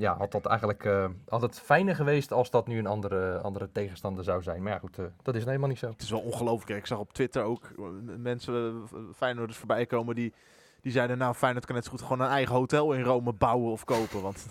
Ja, 0.00 0.16
had 0.16 0.32
dat 0.32 0.46
eigenlijk 0.46 0.84
eh, 0.84 1.04
had 1.28 1.42
het 1.42 1.60
fijner 1.60 1.94
geweest 1.94 2.32
als 2.32 2.50
dat 2.50 2.66
nu 2.66 2.78
een 2.78 2.86
andere, 2.86 3.38
andere 3.38 3.68
tegenstander 3.72 4.24
zou 4.24 4.42
zijn. 4.42 4.62
Maar 4.62 4.72
ja, 4.72 4.78
goed, 4.78 4.98
eh, 4.98 5.04
dat 5.04 5.34
is 5.34 5.40
nou 5.40 5.46
helemaal 5.46 5.68
niet 5.68 5.78
zo. 5.78 5.88
Het 5.88 6.02
is 6.02 6.10
wel 6.10 6.20
ongelooflijk. 6.20 6.78
Ik 6.80 6.86
zag 6.86 6.98
op 6.98 7.12
Twitter 7.12 7.42
ook 7.42 7.64
eh, 7.78 7.84
mensen, 8.16 8.82
Feyenoorders 9.14 9.58
voorbij 9.58 9.86
komen 9.86 10.14
die, 10.14 10.32
die 10.80 10.92
zeiden... 10.92 11.18
Nou, 11.18 11.34
Feyenoord 11.34 11.66
kan 11.66 11.74
net 11.74 11.84
zo 11.84 11.90
goed 11.90 12.02
gewoon 12.02 12.20
een 12.20 12.28
eigen 12.28 12.54
hotel 12.54 12.92
in 12.92 13.02
Rome 13.02 13.32
bouwen 13.32 13.72
of 13.72 13.84
kopen. 13.84 14.22
Want 14.22 14.46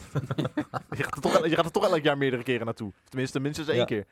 je, 0.97 1.03
gaat 1.03 1.15
er 1.15 1.21
toch, 1.21 1.45
je 1.47 1.55
gaat 1.55 1.65
er 1.65 1.71
toch 1.71 1.89
elk 1.89 2.03
jaar 2.03 2.17
meerdere 2.17 2.43
keren 2.43 2.65
naartoe. 2.65 2.91
Tenminste, 3.09 3.39
minstens 3.39 3.67
één 3.67 3.77
Ja. 3.77 3.85
keer. 3.85 4.05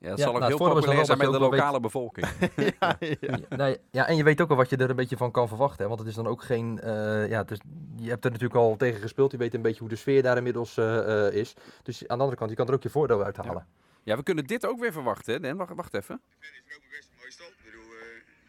Ja, 0.00 0.08
dat 0.08 0.18
Ja, 0.18 0.24
zal 0.24 0.32
ook 0.34 0.40
nou, 0.40 0.50
heel 0.56 0.68
populair 0.74 1.04
zijn 1.04 1.18
met 1.18 1.32
de 1.32 1.38
lokale 1.38 1.80
bevolking. 1.80 2.26
ja, 2.80 2.96
ja. 3.00 3.16
Ja, 3.50 3.56
nee, 3.56 3.78
ja, 3.90 4.06
en 4.06 4.16
je 4.16 4.22
weet 4.24 4.40
ook 4.40 4.50
al 4.50 4.56
wat 4.56 4.70
je 4.70 4.76
er 4.76 4.90
een 4.90 4.96
beetje 4.96 5.16
van 5.16 5.30
kan 5.30 5.48
verwachten. 5.48 5.82
Hè? 5.82 5.86
Want 5.88 5.98
het 6.00 6.08
is 6.08 6.14
dan 6.14 6.26
ook 6.26 6.42
geen. 6.42 6.80
eh, 6.80 7.28
ja, 7.28 7.38
het 7.38 7.50
is, 7.50 7.58
je 7.96 8.08
hebt 8.08 8.24
er 8.24 8.30
natuurlijk 8.30 8.60
al 8.60 8.76
tegen 8.76 9.00
gespeeld. 9.00 9.30
Je 9.32 9.36
weet 9.38 9.54
een 9.54 9.62
beetje 9.62 9.80
hoe 9.80 9.88
de 9.88 9.96
sfeer 9.96 10.22
daar 10.22 10.36
inmiddels 10.36 10.76
eh, 10.76 11.26
eh, 11.26 11.34
is. 11.34 11.54
Dus 11.82 12.00
aan 12.00 12.06
de 12.16 12.22
andere 12.22 12.36
kant, 12.36 12.50
je 12.50 12.56
kan 12.56 12.66
er 12.68 12.74
ook 12.74 12.82
je 12.82 12.90
voordeel 12.90 13.24
uit 13.24 13.36
halen. 13.36 13.66
Ja, 14.02 14.16
we 14.16 14.22
kunnen 14.22 14.44
dit 14.46 14.66
ook 14.66 14.80
weer 14.80 14.92
verwachten. 14.92 15.34
Hè? 15.34 15.40
Dan, 15.40 15.56
wacht, 15.56 15.74
wacht 15.74 15.94
even. 15.94 16.14
Ik 16.40 16.46
vind 16.46 16.64
het 16.64 16.76
ook 16.76 16.90
best 16.90 17.08
een 17.10 17.16
mooie 17.18 17.30
stad. 17.32 17.46
Ik 17.48 17.64
bedoel, 17.64 17.82
eh, 17.82 17.98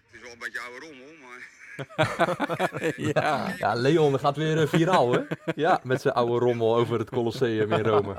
het 0.06 0.16
is 0.16 0.22
wel 0.22 0.32
een 0.32 0.40
beetje 0.40 0.60
oude 0.60 0.80
rommel, 0.86 1.12
maar 1.28 1.42
ja. 3.14 3.54
Ja, 3.58 3.74
Leon 3.74 4.20
gaat 4.20 4.36
weer 4.36 4.62
eh, 4.62 4.68
viraal, 4.68 5.12
hè? 5.14 5.20
Ja, 5.56 5.80
met 5.84 6.02
zijn 6.02 6.14
oude 6.14 6.46
rommel 6.46 6.76
over 6.76 7.00
het 7.00 7.10
Colosseum 7.10 7.72
in 7.72 7.86
Rome. 7.86 8.16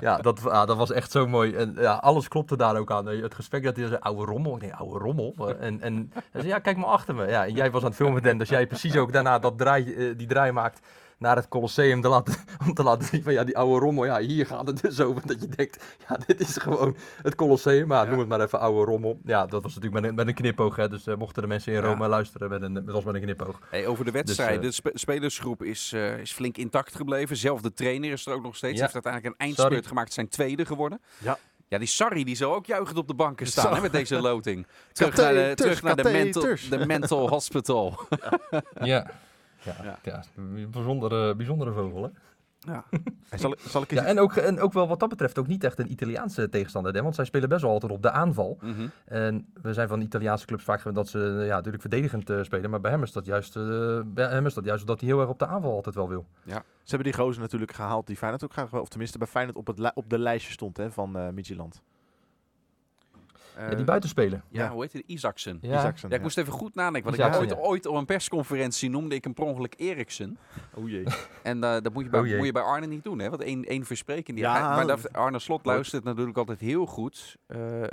Ja, 0.00 0.16
dat, 0.16 0.48
ah, 0.48 0.66
dat 0.66 0.76
was 0.76 0.90
echt 0.92 1.10
zo 1.10 1.26
mooi. 1.26 1.54
En 1.54 1.76
ja, 1.78 1.94
alles 1.94 2.28
klopte 2.28 2.56
daar 2.56 2.76
ook 2.76 2.90
aan. 2.90 3.06
Het 3.06 3.34
gesprek 3.34 3.62
dat 3.64 3.76
hij 3.76 3.86
zei, 3.86 3.98
oude 4.00 4.24
rommel. 4.24 4.58
Denk, 4.58 4.72
oude 4.72 4.98
rommel? 4.98 5.34
Eh, 5.38 5.66
En, 5.66 5.80
en 5.80 6.10
hij 6.12 6.40
zei, 6.40 6.46
ja, 6.46 6.58
kijk 6.58 6.76
maar 6.76 6.86
achter 6.86 7.14
me. 7.14 7.26
Ja, 7.26 7.46
en 7.46 7.54
jij 7.54 7.70
was 7.70 7.82
aan 7.82 7.88
het 7.88 7.96
filmen, 7.96 8.22
Den, 8.22 8.38
dus 8.38 8.48
jij 8.48 8.66
precies 8.66 8.96
ook 8.96 9.12
daarna 9.12 9.38
dat 9.38 9.58
draai, 9.58 9.94
eh, 9.94 10.18
die 10.18 10.26
draai 10.26 10.52
maakt 10.52 10.80
naar 11.18 11.36
het 11.36 11.48
Colosseum 11.48 12.00
te 12.00 12.08
laten, 12.08 12.34
om 12.66 12.74
te 12.74 12.82
laten 12.82 13.08
zien 13.08 13.22
van, 13.22 13.32
ja, 13.32 13.44
die 13.44 13.56
oude 13.58 13.84
rommel, 13.84 14.04
ja, 14.04 14.18
hier 14.20 14.46
gaat 14.46 14.66
het 14.66 14.80
dus 14.80 15.00
over. 15.00 15.26
Dat 15.26 15.40
je 15.40 15.48
denkt, 15.48 15.84
ja, 16.08 16.18
dit 16.26 16.40
is 16.40 16.56
gewoon 16.56 16.96
het 17.22 17.34
Colosseum. 17.34 17.86
Maar 17.86 18.08
noem 18.08 18.18
het 18.18 18.28
maar 18.28 18.40
even 18.40 18.60
oude 18.60 18.90
rommel. 18.90 19.20
Ja, 19.24 19.46
dat 19.46 19.62
was 19.62 19.74
natuurlijk 19.74 20.00
met 20.02 20.10
een, 20.10 20.16
met 20.16 20.26
een 20.28 20.34
knipoog, 20.34 20.76
hè. 20.76 20.88
Dus 20.88 21.06
eh, 21.06 21.16
mochten 21.16 21.42
de 21.42 21.48
mensen 21.48 21.72
in 21.72 21.80
Ja. 21.82 21.86
Rome 21.86 22.08
luisteren, 22.08 22.48
met 22.48 22.62
een, 22.62 22.74
dat 22.74 22.84
was 22.94 23.04
met 23.04 23.14
een 23.14 23.20
knipoog. 23.20 23.58
Hey, 23.70 23.86
over 23.86 24.04
de. 24.04 24.22
Dus, 24.24 24.36
de 24.36 24.70
spe- 24.70 24.90
spelersgroep 24.94 25.62
is, 25.62 25.92
eh, 25.92 26.18
is 26.18 26.32
flink 26.32 26.56
intact 26.56 26.94
gebleven. 26.94 27.36
Zelf 27.36 27.60
de 27.60 27.72
trainer 27.72 28.12
is 28.12 28.26
er 28.26 28.32
ook 28.32 28.42
nog 28.42 28.56
steeds. 28.56 28.74
Ja. 28.74 28.80
Heeft 28.80 28.94
uiteindelijk 28.94 29.32
een 29.34 29.46
eindspurt 29.46 29.72
Sarri. 29.72 29.88
gemaakt. 29.88 30.12
Zijn 30.12 30.28
tweede 30.28 30.66
geworden. 30.66 31.00
Ja. 31.18 31.38
Ja, 31.68 31.78
die 31.78 31.88
Sarri 31.88 32.24
die 32.24 32.36
zou 32.36 32.54
ook 32.54 32.66
juichend 32.66 32.98
op 32.98 33.08
de 33.08 33.14
banken 33.14 33.46
staan 33.46 33.74
hè, 33.74 33.80
met 33.80 33.92
deze 33.92 34.20
loting. 34.20 34.66
Terug 34.92 35.16
naar 35.16 35.32
de, 35.32 35.52
terug 35.54 35.82
naar 35.82 35.96
de, 35.96 36.02
mental, 36.02 36.42
de 36.70 36.86
mental 36.86 37.28
hospital. 37.36 38.00
Ja. 38.80 39.10
Ja, 39.66 39.84
Ja. 39.84 39.98
ja. 40.02 40.22
bijzondere, 40.70 41.34
bijzondere 41.36 41.72
vogel, 41.72 42.02
hè? 42.02 42.08
Ja. 42.72 42.84
En 43.30 43.38
zal, 43.38 43.56
zal 43.68 43.82
ik 43.82 43.90
eens 43.90 44.00
Ja, 44.00 44.06
en, 44.06 44.18
ook, 44.18 44.36
en 44.36 44.60
ook 44.60 44.72
wel 44.72 44.88
wat 44.88 45.00
dat 45.00 45.08
betreft 45.08 45.38
ook 45.38 45.46
niet 45.46 45.64
echt 45.64 45.78
een 45.78 45.90
Italiaanse 45.90 46.48
tegenstander. 46.48 46.94
Hè? 46.94 47.02
Want 47.02 47.14
zij 47.14 47.24
spelen 47.24 47.48
best 47.48 47.62
wel 47.62 47.70
altijd 47.70 47.92
op 47.92 48.02
de 48.02 48.10
aanval. 48.10 48.58
Mhm. 48.60 48.86
En 49.04 49.46
we 49.62 49.72
zijn 49.72 49.88
van 49.88 50.00
Italiaanse 50.00 50.46
clubs 50.46 50.64
vaak 50.64 50.78
gewend 50.78 50.96
dat 50.96 51.08
ze 51.08 51.18
ja, 51.46 51.54
natuurlijk 51.54 51.80
verdedigend 51.80 52.30
eh, 52.30 52.42
spelen. 52.42 52.70
Maar 52.70 52.80
bij 52.80 52.90
hem 52.90 53.02
is 53.02 53.12
dat 53.12 53.26
juist, 53.26 53.56
eh, 53.56 54.00
bij 54.04 54.28
hem 54.28 54.46
is 54.46 54.54
dat 54.54 54.64
juist 54.64 54.86
dat 54.86 55.00
hij 55.00 55.08
heel 55.08 55.20
erg 55.20 55.28
op 55.28 55.38
de 55.38 55.46
aanval 55.46 55.72
altijd 55.72 55.94
wel 55.94 56.08
wil. 56.08 56.26
Ze 56.46 56.52
hebben 56.94 57.12
die 57.12 57.22
gozer 57.22 57.40
natuurlijk 57.42 57.72
gehaald 57.72 58.06
die 58.06 58.16
Feyenoord 58.16 58.44
ook 58.44 58.52
graag, 58.52 58.70
wil- 58.70 58.80
of 58.80 58.88
tenminste 58.88 59.18
bij 59.18 59.26
Feyenoord 59.26 59.56
op, 59.56 59.66
het 59.66 59.92
op 59.94 60.10
de 60.10 60.18
lijstje 60.18 60.52
stond 60.52 60.76
hè, 60.76 60.90
van 60.90 61.16
eh 61.18 61.28
Midtjylland. 61.28 61.82
Eh, 63.56 63.68
Ja, 63.70 63.74
die 63.74 63.84
buitenspeler. 63.84 64.42
Ja, 64.48 64.64
Ja. 64.64 64.70
hoe 64.70 64.82
heet 64.82 64.92
hij? 64.92 65.02
Isaacsen. 65.06 65.58
Ja. 65.60 65.68
Isaacsen, 65.78 66.08
Ja, 66.08 66.14
ik 66.14 66.20
ja. 66.20 66.26
moest 66.26 66.38
even 66.38 66.52
goed 66.52 66.74
nadenken. 66.74 67.02
Want 67.10 67.16
ik 67.22 67.22
had 67.32 67.40
ooit, 67.40 67.50
ja. 67.50 67.56
ooit 67.56 67.86
op 67.86 67.94
een 67.94 68.04
persconferentie 68.04 68.90
noemde 68.90 69.14
ik 69.14 69.24
hem 69.24 69.34
per 69.34 69.44
ongeluk 69.44 69.74
Eriksen. 69.76 70.38
Oh 70.74 70.88
jee. 70.88 71.04
En 71.42 71.64
eh, 71.64 71.70
dat 71.82 71.92
moet 71.92 72.04
je, 72.04 72.10
bij, 72.10 72.20
Oh 72.20 72.26
jee. 72.26 72.36
moet 72.36 72.46
je 72.46 72.52
bij 72.52 72.62
Arne 72.62 72.86
niet 72.86 73.04
doen, 73.04 73.18
hè? 73.18 73.30
Want 73.30 73.42
één, 73.42 73.64
één 73.64 73.84
verspreking. 73.84 74.36
Die 74.36 74.46
Ja, 74.46 74.52
hij- 74.52 74.76
maar 74.76 74.86
dat- 74.86 75.12
Arne 75.12 75.38
Slot 75.38 75.64
luistert 75.66 76.04
natuurlijk 76.04 76.36
altijd 76.38 76.60
heel 76.60 76.86
goed 76.86 77.36
eh, 77.46 77.82
eh, 77.82 77.88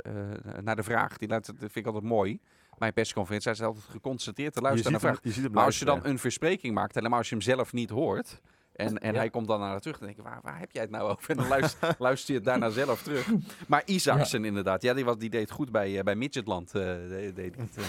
naar 0.62 0.76
de 0.76 0.82
vraag. 0.82 1.16
Die 1.18 1.28
luistert, 1.28 1.60
dat 1.60 1.72
vind 1.72 1.86
ik 1.86 1.92
altijd 1.92 2.10
mooi. 2.12 2.38
Bij 2.78 2.88
een 2.88 2.94
persconferentie 2.94 3.50
hij 3.50 3.60
is 3.60 3.66
altijd 3.66 3.84
geconcentreerd 3.90 4.52
te 4.52 4.60
luisteren 4.60 4.92
naar 4.92 5.00
de 5.00 5.06
vraag. 5.06 5.18
je 5.22 5.30
ziet 5.32 5.42
hem 5.44 5.52
Maar 5.52 5.64
als 5.64 5.78
je 5.78 5.84
dan 5.84 6.00
een 6.02 6.18
verspreking 6.18 6.74
maakt, 6.74 6.94
helemaal 6.94 7.18
als 7.18 7.28
je 7.28 7.34
hem 7.34 7.44
zelf 7.44 7.72
niet 7.72 7.90
hoort. 7.90 8.40
En, 8.74 8.98
en 8.98 9.12
Ja. 9.12 9.18
hij 9.18 9.30
komt 9.30 9.46
dan 9.48 9.60
naar 9.60 9.80
terug. 9.80 9.98
Dan 9.98 10.06
denk 10.06 10.18
je, 10.18 10.24
waar, 10.24 10.38
waar 10.42 10.58
heb 10.58 10.72
jij 10.72 10.82
het 10.82 10.90
nou 10.90 11.10
over? 11.10 11.30
En 11.30 11.36
dan 11.36 11.48
luister, 11.48 11.94
luister 11.98 12.28
je 12.32 12.38
het 12.40 12.44
daarna 12.48 12.70
zelf 12.70 13.02
terug. 13.02 13.28
Maar 13.68 13.82
Isaacsen 13.84 14.44
inderdaad. 14.44 14.82
Ja, 14.82 14.94
die, 14.94 15.04
was, 15.04 15.18
die 15.18 15.30
deed 15.30 15.40
het 15.40 15.50
goed 15.50 15.70
bij, 15.70 15.98
eh, 15.98 16.04
bij 16.04 16.14
Midgetland. 16.14 16.74
eh 16.74 16.82
deed, 17.08 17.36
deed, 17.36 17.56
het, 17.56 17.76
eh, 17.76 17.84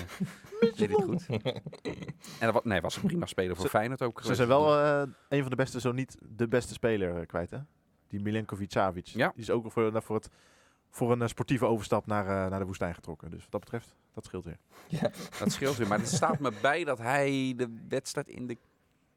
deed 0.77 0.89
het 0.89 1.04
goed. 1.04 1.25
En 1.30 1.44
dat 2.39 2.54
was, 2.54 2.63
nee, 2.63 2.82
was 2.82 2.96
een 2.96 3.01
prima 3.04 3.25
speler 3.25 3.56
voor 3.56 3.65
Ze- 3.65 3.70
Feyenoord 3.72 4.01
ook. 4.01 4.22
Ze 4.24 4.36
zijn 4.36 4.48
wel 4.48 4.80
eh, 4.80 5.01
een 5.30 5.42
van 5.42 5.50
de 5.50 5.56
beste, 5.56 5.80
zo 5.80 5.92
niet 5.92 6.18
de 6.36 6.48
beste 6.48 6.74
speler 6.74 7.25
kwijt, 7.25 7.50
hè? 7.51 7.58
Die 8.08 8.20
Milenkovic 8.22 8.72
Savic. 8.72 9.06
Ja. 9.08 9.32
Die 9.36 9.42
is 9.44 9.50
ook 9.50 9.72
voor, 9.72 9.92
nou, 9.92 10.04
voor, 10.04 10.15
het, 10.15 10.30
voor 10.89 11.12
een 11.12 11.30
sportieve 11.30 11.65
overstap 11.65 12.06
naar, 12.06 12.24
eh, 12.27 12.50
naar 12.50 12.60
de 12.60 12.65
woestijn 12.65 12.96
getrokken. 12.96 13.30
Dus 13.32 13.42
wat 13.42 13.51
dat 13.51 13.60
betreft, 13.62 13.96
dat 14.13 14.25
scheelt 14.25 14.46
weer. 14.46 14.58
Dat 15.39 15.51
scheelt 15.51 15.75
weer. 15.77 15.88
Maar 15.88 16.00
het 16.00 16.08
staat 16.08 16.39
me 16.39 16.51
bij 16.62 16.84
dat 16.84 16.98
hij 16.98 17.54
de 17.58 17.82
wedstrijd 17.89 18.27
in 18.27 18.48
de... 18.48 18.58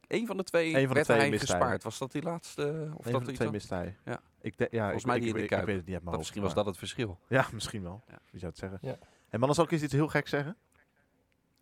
Een 0.08 0.26
van 0.26 0.36
de 0.36 0.42
twee 0.42 0.66
Eén 0.66 0.72
van 0.72 0.82
de 0.88 0.92
werd 0.94 1.04
twee 1.06 1.18
hij 1.18 1.30
miste 1.30 1.46
hij. 1.46 1.56
gespaard. 1.56 1.82
Was 1.82 1.98
dat 1.98 2.12
die 2.12 2.22
laatste? 2.22 2.62
Of 2.62 3.06
Een 3.06 3.12
dat 3.12 3.12
van 3.12 3.24
de 3.24 3.28
iets 3.30 3.66
twee 3.66 3.78
hij. 3.78 3.96
Ja. 4.04 4.20
Ik 4.40 4.58
de, 4.58 4.68
ja, 4.70 4.80
Volgens 4.82 5.00
ik, 5.02 5.06
mij 5.06 5.16
ik, 5.16 5.22
die 5.22 5.30
in 5.30 5.36
de 5.36 5.42
ik, 5.42 5.50
ik 5.50 5.56
Kuip. 5.56 5.66
weet 5.66 5.76
het 5.76 5.84
niet 5.86 5.94
uit 5.94 6.04
mijn 6.04 6.04
Dat, 6.04 6.04
hoofd. 6.04 6.18
misschien 6.18 6.42
was 6.42 6.54
maar- 6.54 6.64
dat 6.64 6.66
het 6.66 6.78
verschil. 6.78 7.18
Ja, 7.28 7.46
misschien 7.52 7.82
wel. 7.82 8.02
Ja. 8.08 8.18
Wie 8.30 8.40
zou 8.40 8.50
het 8.50 8.60
zeggen. 8.60 8.78
Ja. 8.82 8.98
En 9.28 9.38
mannen, 9.38 9.54
zal 9.54 9.64
ik 9.64 9.70
eens 9.70 9.82
iets 9.82 9.92
heel 9.92 10.08
gek 10.08 10.28
zeggen? 10.28 10.56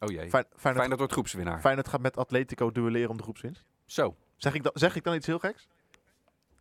Oh 0.01 0.11
jee. 0.11 0.19
Fijn, 0.19 0.31
Feyenoord, 0.31 0.61
Feyenoord 0.77 0.99
wordt 0.99 1.13
groepswinnaar. 1.13 1.61
Feyenoord 1.61 1.89
gaat 1.89 2.01
met 2.01 2.17
Atletico 2.17 2.73
duelleren 2.73 3.11
om 3.11 3.17
de 3.17 3.23
groepswinst. 3.23 3.65
Zo. 3.85 4.17
Zeg 4.37 4.55
ik, 4.55 4.63
dan, 4.63 4.73
zeg 4.75 4.97
ik 4.97 5.05
dan 5.05 5.15
iets 5.15 5.27
heel 5.27 5.39
geks? 5.39 5.69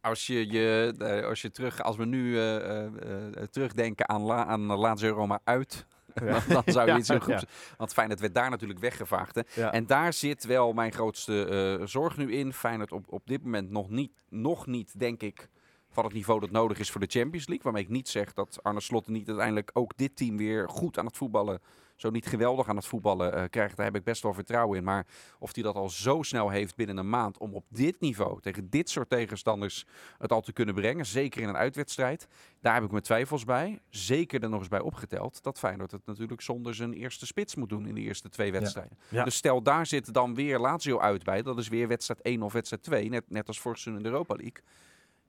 Als 0.02 0.28
je, 0.28 0.48
je, 0.52 0.94
eh, 0.98 1.26
als 1.28 1.42
je 1.42 1.52
terug, 1.52 1.82
als 1.82 1.96
we 1.98 2.06
nu 2.06 2.38
eh, 2.38 2.56
eh, 2.56 2.86
eh, 2.86 3.44
terugdenken 3.52 4.10
aan, 4.10 4.22
La, 4.22 4.46
aan 4.46 4.62
Lazio 4.66 5.14
Roma 5.14 5.40
uit, 5.44 5.86
dan, 6.16 6.42
dan 6.64 6.64
zou 6.66 6.86
je 6.86 6.92
Ja, 6.92 6.98
iets 6.98 7.10
in 7.10 7.16
ja. 7.16 7.22
groeps... 7.22 7.46
Want 7.78 7.94
Feyenoord 7.94 8.20
werd 8.20 8.34
daar 8.34 8.50
natuurlijk 8.50 8.80
weggevaagd. 8.80 9.36
Hè? 9.36 9.42
Ja. 9.54 9.72
En 9.72 9.86
daar 9.86 10.14
zit 10.14 10.46
wel 10.46 10.74
mijn 10.74 10.92
grootste 10.92 11.46
eh, 11.80 11.86
zorg 11.88 12.18
nu 12.18 12.34
in. 12.34 12.54
Feyenoord 12.54 12.92
op, 12.92 13.06
op 13.08 13.28
dit 13.28 13.44
moment 13.44 13.70
nog 13.70 13.90
niet, 13.90 14.12
nog 14.30 14.68
niet, 14.68 15.00
denk 15.00 15.22
ik, 15.22 15.50
van 15.90 16.04
het 16.04 16.14
niveau 16.14 16.40
dat 16.40 16.52
nodig 16.52 16.80
is 16.80 16.92
voor 16.92 17.02
de 17.02 17.20
Champions 17.20 17.48
League. 17.48 17.64
Waarmee 17.64 17.84
ik 17.84 17.90
niet 17.90 18.10
zeg 18.10 18.34
dat 18.34 18.60
Arne 18.62 18.82
Slot 18.82 19.08
niet 19.08 19.28
uiteindelijk 19.28 19.70
ook 19.74 19.98
dit 19.98 20.16
team 20.16 20.38
weer 20.38 20.70
goed 20.70 20.98
aan 20.98 21.06
het 21.06 21.18
voetballen, 21.18 21.62
zo 21.96 22.10
niet 22.10 22.26
geweldig 22.26 22.68
aan 22.68 22.76
het 22.76 22.86
voetballen 22.86 23.34
eh, 23.34 23.44
krijgt. 23.50 23.76
Daar 23.76 23.86
heb 23.86 23.96
ik 23.96 24.04
best 24.04 24.24
wel 24.24 24.34
vertrouwen 24.34 24.78
in. 24.78 24.84
Maar 24.84 25.06
of 25.40 25.54
hij 25.54 25.64
dat 25.64 25.76
al 25.76 25.90
zo 25.90 26.22
snel 26.22 26.50
heeft 26.50 26.76
binnen 26.76 26.98
een 26.98 27.10
maand 27.10 27.38
om 27.38 27.54
op 27.54 27.66
dit 27.70 28.00
niveau, 28.00 28.42
tegen 28.42 28.70
dit 28.70 28.90
soort 28.90 29.10
tegenstanders, 29.10 29.86
het 30.18 30.32
al 30.32 30.42
te 30.42 30.54
kunnen 30.54 30.76
brengen. 30.76 31.06
Zeker 31.06 31.42
in 31.42 31.48
een 31.48 31.58
uitwedstrijd. 31.58 32.28
Daar 32.62 32.74
heb 32.74 32.84
ik 32.84 32.92
mijn 32.92 33.04
twijfels 33.04 33.44
bij. 33.44 33.80
Zeker 33.90 34.44
er 34.44 34.50
nog 34.50 34.60
eens 34.60 34.68
bij 34.68 34.80
opgeteld 34.80 35.44
dat 35.44 35.60
Feyenoord 35.60 35.92
het 35.92 36.06
natuurlijk 36.06 36.42
zonder 36.42 36.76
zijn 36.76 36.94
eerste 36.94 37.26
spits 37.26 37.56
moet 37.56 37.70
doen 37.70 37.88
in 37.88 37.96
de 37.96 38.02
eerste 38.02 38.30
twee 38.30 38.52
wedstrijden. 38.52 38.98
Ja. 39.10 39.24
Dus 39.24 39.36
stel 39.36 39.62
daar 39.62 39.86
zit 39.86 40.14
dan 40.14 40.36
weer 40.36 40.60
Lazio 40.60 41.00
uit 41.00 41.24
bij. 41.24 41.42
Dat 41.42 41.58
is 41.58 41.68
weer 41.68 41.88
wedstrijd 41.88 42.22
1 42.22 42.42
of 42.42 42.54
wedstrijd 42.54 42.84
2. 42.84 43.10
Net, 43.10 43.24
net 43.30 43.48
als 43.48 43.60
vorig 43.60 43.80
seizoen 43.80 44.04
in 44.04 44.10
de 44.10 44.14
Europa 44.14 44.36
League. 44.36 44.64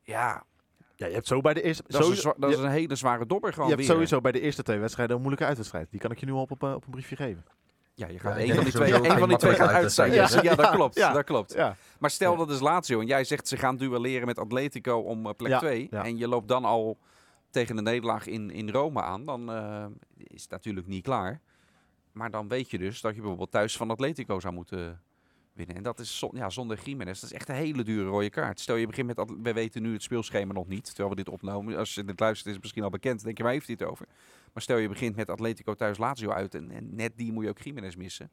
Ja, 0.02 0.44
Ja, 0.96 1.06
je 1.06 1.12
hebt 1.12 1.26
zo 1.26 1.40
bij 1.40 1.54
de 1.54 1.62
eerste... 1.62 1.84
dat, 1.86 2.10
is, 2.10 2.24
een, 2.24 2.34
dat 2.36 2.50
is 2.50 2.58
een 2.58 2.70
hele 2.70 2.94
zware 2.94 3.26
dobber 3.26 3.52
gewoon 3.52 3.68
je 3.68 3.74
hebt 3.74 3.86
weer. 3.86 3.94
sowieso 3.94 4.20
bij 4.20 4.32
de 4.32 4.40
eerste 4.40 4.62
twee 4.62 4.78
wedstrijden 4.78 5.14
een 5.16 5.22
moeilijke 5.22 5.48
uitwedstrijd. 5.48 5.90
Die 5.90 6.00
kan 6.00 6.10
ik 6.10 6.20
je 6.20 6.26
nu 6.26 6.32
al 6.32 6.40
op, 6.40 6.50
op, 6.50 6.62
eh, 6.62 6.74
op 6.74 6.84
een 6.84 6.90
briefje 6.90 7.16
geven. 7.16 7.44
Ja, 7.94 8.08
je 8.08 8.18
gaat 8.18 8.36
één 8.36 8.54
van 8.54 8.64
die 8.64 8.72
twee, 8.72 8.92
van 9.18 9.28
die 9.28 9.36
twee 9.36 9.54
gaat 9.54 9.70
uit 9.70 9.92
zijn. 9.92 10.12
Ja, 10.12 10.28
ja, 10.42 10.54
dat 10.54 10.70
klopt. 10.70 10.94
ja. 10.94 11.12
Dat 11.12 11.24
klopt. 11.24 11.52
Ja. 11.52 11.76
Maar 11.98 12.10
stel 12.10 12.36
dat 12.36 12.50
is 12.50 12.60
Lazio 12.60 13.00
en 13.00 13.06
jij 13.06 13.24
zegt 13.24 13.48
ze 13.48 13.56
gaan 13.56 13.76
duelleren 13.76 14.26
met 14.26 14.38
Atletico 14.38 14.98
om 14.98 15.26
eh, 15.26 15.32
plek 15.36 15.50
Ja, 15.50 15.58
2. 15.58 15.86
ja. 15.90 16.04
En 16.04 16.16
je 16.16 16.28
loopt 16.28 16.48
dan 16.48 16.64
al 16.64 16.98
tegen 17.50 17.76
de 17.76 17.82
nederlaag 17.82 18.26
in, 18.26 18.50
in 18.50 18.70
Rome 18.70 19.02
aan. 19.02 19.24
Dan 19.24 19.52
eh, 19.52 19.84
is 20.16 20.42
het 20.42 20.50
natuurlijk 20.50 20.86
niet 20.86 21.02
klaar. 21.02 21.40
Maar 22.12 22.30
dan 22.30 22.48
weet 22.48 22.70
je 22.70 22.78
dus 22.78 23.00
dat 23.00 23.14
je 23.14 23.20
bijvoorbeeld 23.20 23.50
thuis 23.50 23.76
van 23.76 23.90
Atletico 23.90 24.40
zou 24.40 24.54
moeten 24.54 25.00
winnen. 25.56 25.76
En 25.76 25.82
dat 25.82 25.98
is 25.98 26.18
zon- 26.18 26.30
ja, 26.34 26.50
zonder 26.50 26.78
Jiménez. 26.84 27.20
Dat 27.20 27.30
is 27.30 27.36
echt 27.36 27.48
een 27.48 27.54
hele 27.54 27.82
dure 27.82 28.08
rode 28.08 28.30
kaart. 28.30 28.60
Stel 28.60 28.76
je 28.76 28.86
begint 28.86 29.06
met... 29.06 29.32
We 29.42 29.52
weten 29.52 29.82
nu 29.82 29.92
het 29.92 30.02
speelschema 30.02 30.52
nog 30.52 30.66
niet. 30.66 30.84
Terwijl 30.84 31.08
we 31.08 31.14
dit 31.16 31.28
opnemen. 31.28 31.76
Als 31.76 31.94
je 31.94 32.04
dit 32.04 32.20
luistert 32.20 32.46
is 32.46 32.52
het 32.52 32.62
misschien 32.62 32.82
al 32.82 32.90
bekend. 32.90 33.24
denk 33.24 33.36
je, 33.36 33.42
waar 33.42 33.52
heeft 33.52 33.66
hij 33.66 33.76
het 33.78 33.88
over? 33.88 34.06
Maar 34.52 34.62
stel 34.62 34.76
je 34.76 34.88
begint 34.88 35.16
met 35.16 35.30
Atletico 35.30 35.74
thuis 35.74 35.98
Lazio 35.98 36.30
uit. 36.30 36.54
En, 36.54 36.70
en 36.70 36.94
net 36.94 37.12
die 37.16 37.32
moet 37.32 37.44
je 37.44 37.50
ook 37.50 37.58
Jiménez 37.58 37.94
missen. 37.94 38.30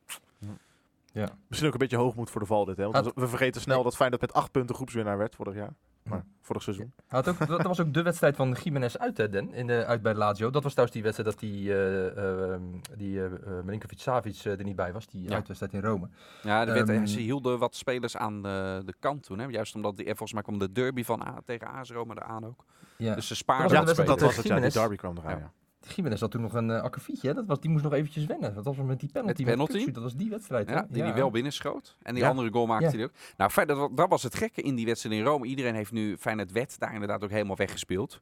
Misschien 1.48 1.68
ook 1.68 1.74
een 1.74 1.80
beetje 1.80 1.98
hoogmoed 1.98 2.30
voor 2.30 2.42
de 2.42 2.48
val 2.48 2.66
dit. 2.66 2.78
Hè? 2.78 2.90
Want 2.90 3.12
we 3.16 3.28
vergeten 3.28 3.62
snel 3.62 3.84
dat 3.84 3.96
Feyenoord 3.96 4.22
met 4.22 4.34
acht 4.34 4.52
punten 4.52 4.76
groepswinnaar 4.76 5.18
werd 5.18 5.36
vorig 5.36 5.56
jaar. 5.56 5.74
Maar 6.04 6.24
vorig 6.42 6.62
seizoen. 6.64 6.94
Had 7.08 7.28
ook, 7.28 7.48
dat 7.48 7.62
was 7.64 7.80
ook 7.82 7.94
de 7.94 8.02
wedstrijd 8.02 8.36
van 8.36 8.58
Jiménez 8.64 8.96
uit, 8.96 9.18
hè, 9.18 9.30
Den, 9.30 9.54
in 9.54 9.68
de, 9.68 9.86
uit 9.86 10.02
bij 10.02 10.14
Lazio. 10.14 10.50
Dat 10.50 10.64
was 10.64 10.72
trouwens 10.72 10.98
die 11.00 11.06
wedstrijd 11.06 11.30
dat 11.32 11.40
die, 11.50 11.74
eh 11.74 12.52
eh, 12.54 12.60
die 12.98 13.20
eh, 13.20 13.26
eh, 13.26 13.64
Milinkovic-Savic 13.64 14.44
er 14.44 14.64
niet 14.64 14.76
bij 14.76 14.94
was, 14.94 15.08
die 15.08 15.24
Ja. 15.30 15.36
uitwedstrijd 15.36 15.74
in 15.74 15.82
Rome. 15.82 16.10
Ja, 16.44 16.66
werd, 16.66 16.90
Ehm, 16.90 17.06
ze 17.06 17.20
hielden 17.20 17.60
wat 17.60 17.76
spelers 17.76 18.18
aan 18.18 18.42
de, 18.42 18.82
de 18.86 18.94
kant 19.00 19.24
toen. 19.24 19.40
Hè? 19.40 19.46
Juist 19.46 19.76
omdat 19.76 19.98
die, 19.98 20.06
en 20.06 20.16
volgens 20.18 20.34
mij 20.34 20.42
kwam 20.42 20.60
de 20.60 20.72
derby 20.72 21.04
van 21.04 21.22
A, 21.22 21.42
tegen 21.46 21.68
AS 21.68 21.92
Rome 21.92 22.14
eraan 22.16 22.46
ook. 22.46 22.66
Ja. 22.98 23.16
Dus 23.16 23.24
ze 23.24 23.30
Dat 23.30 23.38
spaarden 23.38 23.64
was 23.86 23.98
Ja, 23.98 24.04
dat, 24.04 24.20
was 24.20 24.36
het. 24.36 24.48
Ja, 24.48 24.60
die 24.60 24.72
derby 24.72 24.96
kwam 24.96 25.18
eraan. 25.18 25.40
Ja. 25.40 25.52
Ja. 25.88 25.94
Jiménez 25.96 26.20
had 26.20 26.32
toen 26.32 26.42
nog 26.42 26.54
een 26.54 26.70
uh, 26.70 26.82
akkefietje? 26.82 27.34
Dat, 27.34 27.46
was, 27.46 27.60
die 27.60 27.70
moest 27.70 27.84
nog 27.84 27.94
eventjes 27.94 28.26
wennen. 28.26 28.54
Dat 28.54 28.64
was 28.64 28.76
met 28.78 29.00
die 29.00 29.10
penalty. 29.12 29.44
Met 29.44 29.52
penalty? 29.52 29.92
Dat 29.92 30.04
was 30.04 30.16
die 30.16 30.30
wedstrijd, 30.30 30.68
hè? 30.70 30.74
Ja, 30.76 30.86
die 30.90 31.04
die 31.04 31.14
wel 31.14 31.32
binnenschoot. 31.32 31.96
En 32.02 32.14
die 32.14 32.24
Ja. 32.24 32.30
andere 32.30 32.52
goal 32.52 32.66
maakte 32.66 32.86
Ja. 32.86 32.92
hij 32.92 33.04
ook. 33.04 33.12
Nou, 33.38 33.52
fijn, 33.52 33.68
dat, 33.68 33.98
dat 33.98 34.10
was 34.10 34.24
het 34.24 34.36
gekke 34.36 34.62
in 34.62 34.76
die 34.76 34.86
wedstrijd 34.86 35.16
in 35.16 35.24
Rome. 35.24 35.46
Iedereen 35.46 35.76
heeft 35.76 35.92
nu 35.92 36.18
Feyenoord 36.18 36.52
wet 36.52 36.76
daar 36.80 36.94
inderdaad 36.94 37.24
ook 37.24 37.30
helemaal 37.30 37.56
weggespeeld. 37.56 38.20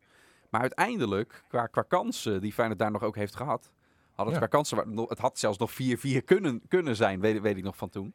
Maar 0.49 0.61
uiteindelijk, 0.61 1.43
qua, 1.47 1.67
qua 1.67 1.81
kansen 1.81 2.41
die 2.41 2.53
Feyenoord 2.53 2.79
daar 2.79 2.91
nog 2.91 3.03
ook 3.03 3.15
heeft 3.15 3.35
gehad... 3.35 3.71
Had 4.15 4.25
het 4.25 4.39
Ja. 4.39 4.47
qua 4.47 4.57
kansen, 4.57 4.97
het 5.07 5.19
had 5.19 5.39
zelfs 5.39 5.57
nog 5.57 5.71
4-4 5.71 6.23
kunnen, 6.25 6.61
kunnen 6.67 6.95
zijn, 6.95 7.19
weet, 7.19 7.41
weet 7.41 7.57
ik 7.57 7.63
nog 7.63 7.77
van 7.77 7.89
toen. 7.89 8.13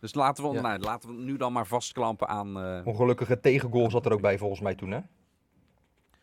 Dus 0.00 0.14
laten 0.14 0.48
we, 0.48 0.54
Ja. 0.54 0.60
nou, 0.60 0.78
laten 0.80 1.08
we 1.08 1.14
nu 1.22 1.36
dan 1.36 1.52
maar 1.52 1.66
vastklampen 1.66 2.28
aan... 2.28 2.60
eh, 2.60 2.80
Ongelukkige 2.86 3.40
tegengoal 3.40 3.90
zat 3.90 4.06
er 4.06 4.12
ook 4.12 4.20
bij, 4.20 4.38
volgens 4.38 4.60
mij 4.60 4.74
toen, 4.74 4.90
hè? 4.90 5.00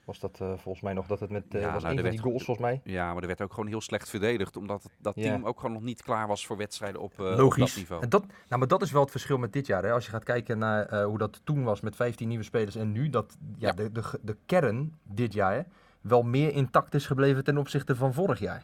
Was 0.06 0.20
dat 0.20 0.38
eh, 0.42 0.48
volgens 0.58 0.82
mij 0.84 0.94
nog 0.94 1.08
dat 1.08 1.20
het 1.20 1.30
met... 1.30 1.44
eh 1.56 1.62
Ja, 1.62 1.74
was 1.74 1.84
nou, 1.84 1.96
een 1.96 2.02
van 2.02 2.10
die 2.10 2.20
goals, 2.20 2.44
volgens 2.44 2.68
mij. 2.68 2.82
Ja, 2.84 3.14
maar 3.14 3.22
er 3.22 3.28
werd 3.28 3.42
ook 3.42 3.54
gewoon 3.54 3.68
heel 3.70 3.82
slecht 3.82 4.10
verdedigd. 4.10 4.58
Omdat 4.58 4.84
het- 4.84 4.92
dat 5.00 5.16
Ja. 5.16 5.22
team 5.24 5.46
ook 5.46 5.60
gewoon 5.60 5.74
nog 5.76 5.84
niet 5.84 6.04
klaar 6.04 6.28
was 6.28 6.46
voor 6.46 6.58
wedstrijden 6.58 7.02
op, 7.02 7.14
eh, 7.20 7.26
op 7.32 7.38
Logisch. 7.38 7.66
dat 7.74 7.76
niveau. 7.76 8.02
En 8.04 8.10
dat, 8.10 8.26
nou, 8.26 8.60
maar 8.60 8.68
dat 8.68 8.82
is 8.82 8.92
wel 8.92 9.02
het 9.02 9.12
verschil 9.12 9.38
met 9.38 9.54
dit 9.54 9.68
jaar. 9.68 9.84
Hè? 9.84 9.92
Als 9.92 10.06
je 10.06 10.12
gaat 10.12 10.24
kijken 10.24 10.58
naar 10.58 10.86
eh, 10.86 11.06
hoe 11.06 11.18
dat 11.18 11.42
toen 11.44 11.64
was 11.64 11.82
met 11.82 11.96
15 11.96 12.28
nieuwe 12.28 12.44
spelers 12.44 12.76
en 12.76 12.92
nu, 12.92 13.10
dat 13.10 13.38
ja, 13.58 13.68
Ja. 13.68 13.74
De, 13.74 13.92
de, 13.92 14.04
de 14.22 14.38
kern 14.46 14.98
dit 15.04 15.34
jaar 15.34 15.54
hè, 15.54 15.62
wel 16.02 16.24
meer 16.24 16.54
intact 16.54 16.94
is 16.94 17.06
gebleven 17.06 17.44
ten 17.44 17.58
opzichte 17.58 17.96
van 17.96 18.14
vorig 18.14 18.40
jaar. 18.40 18.64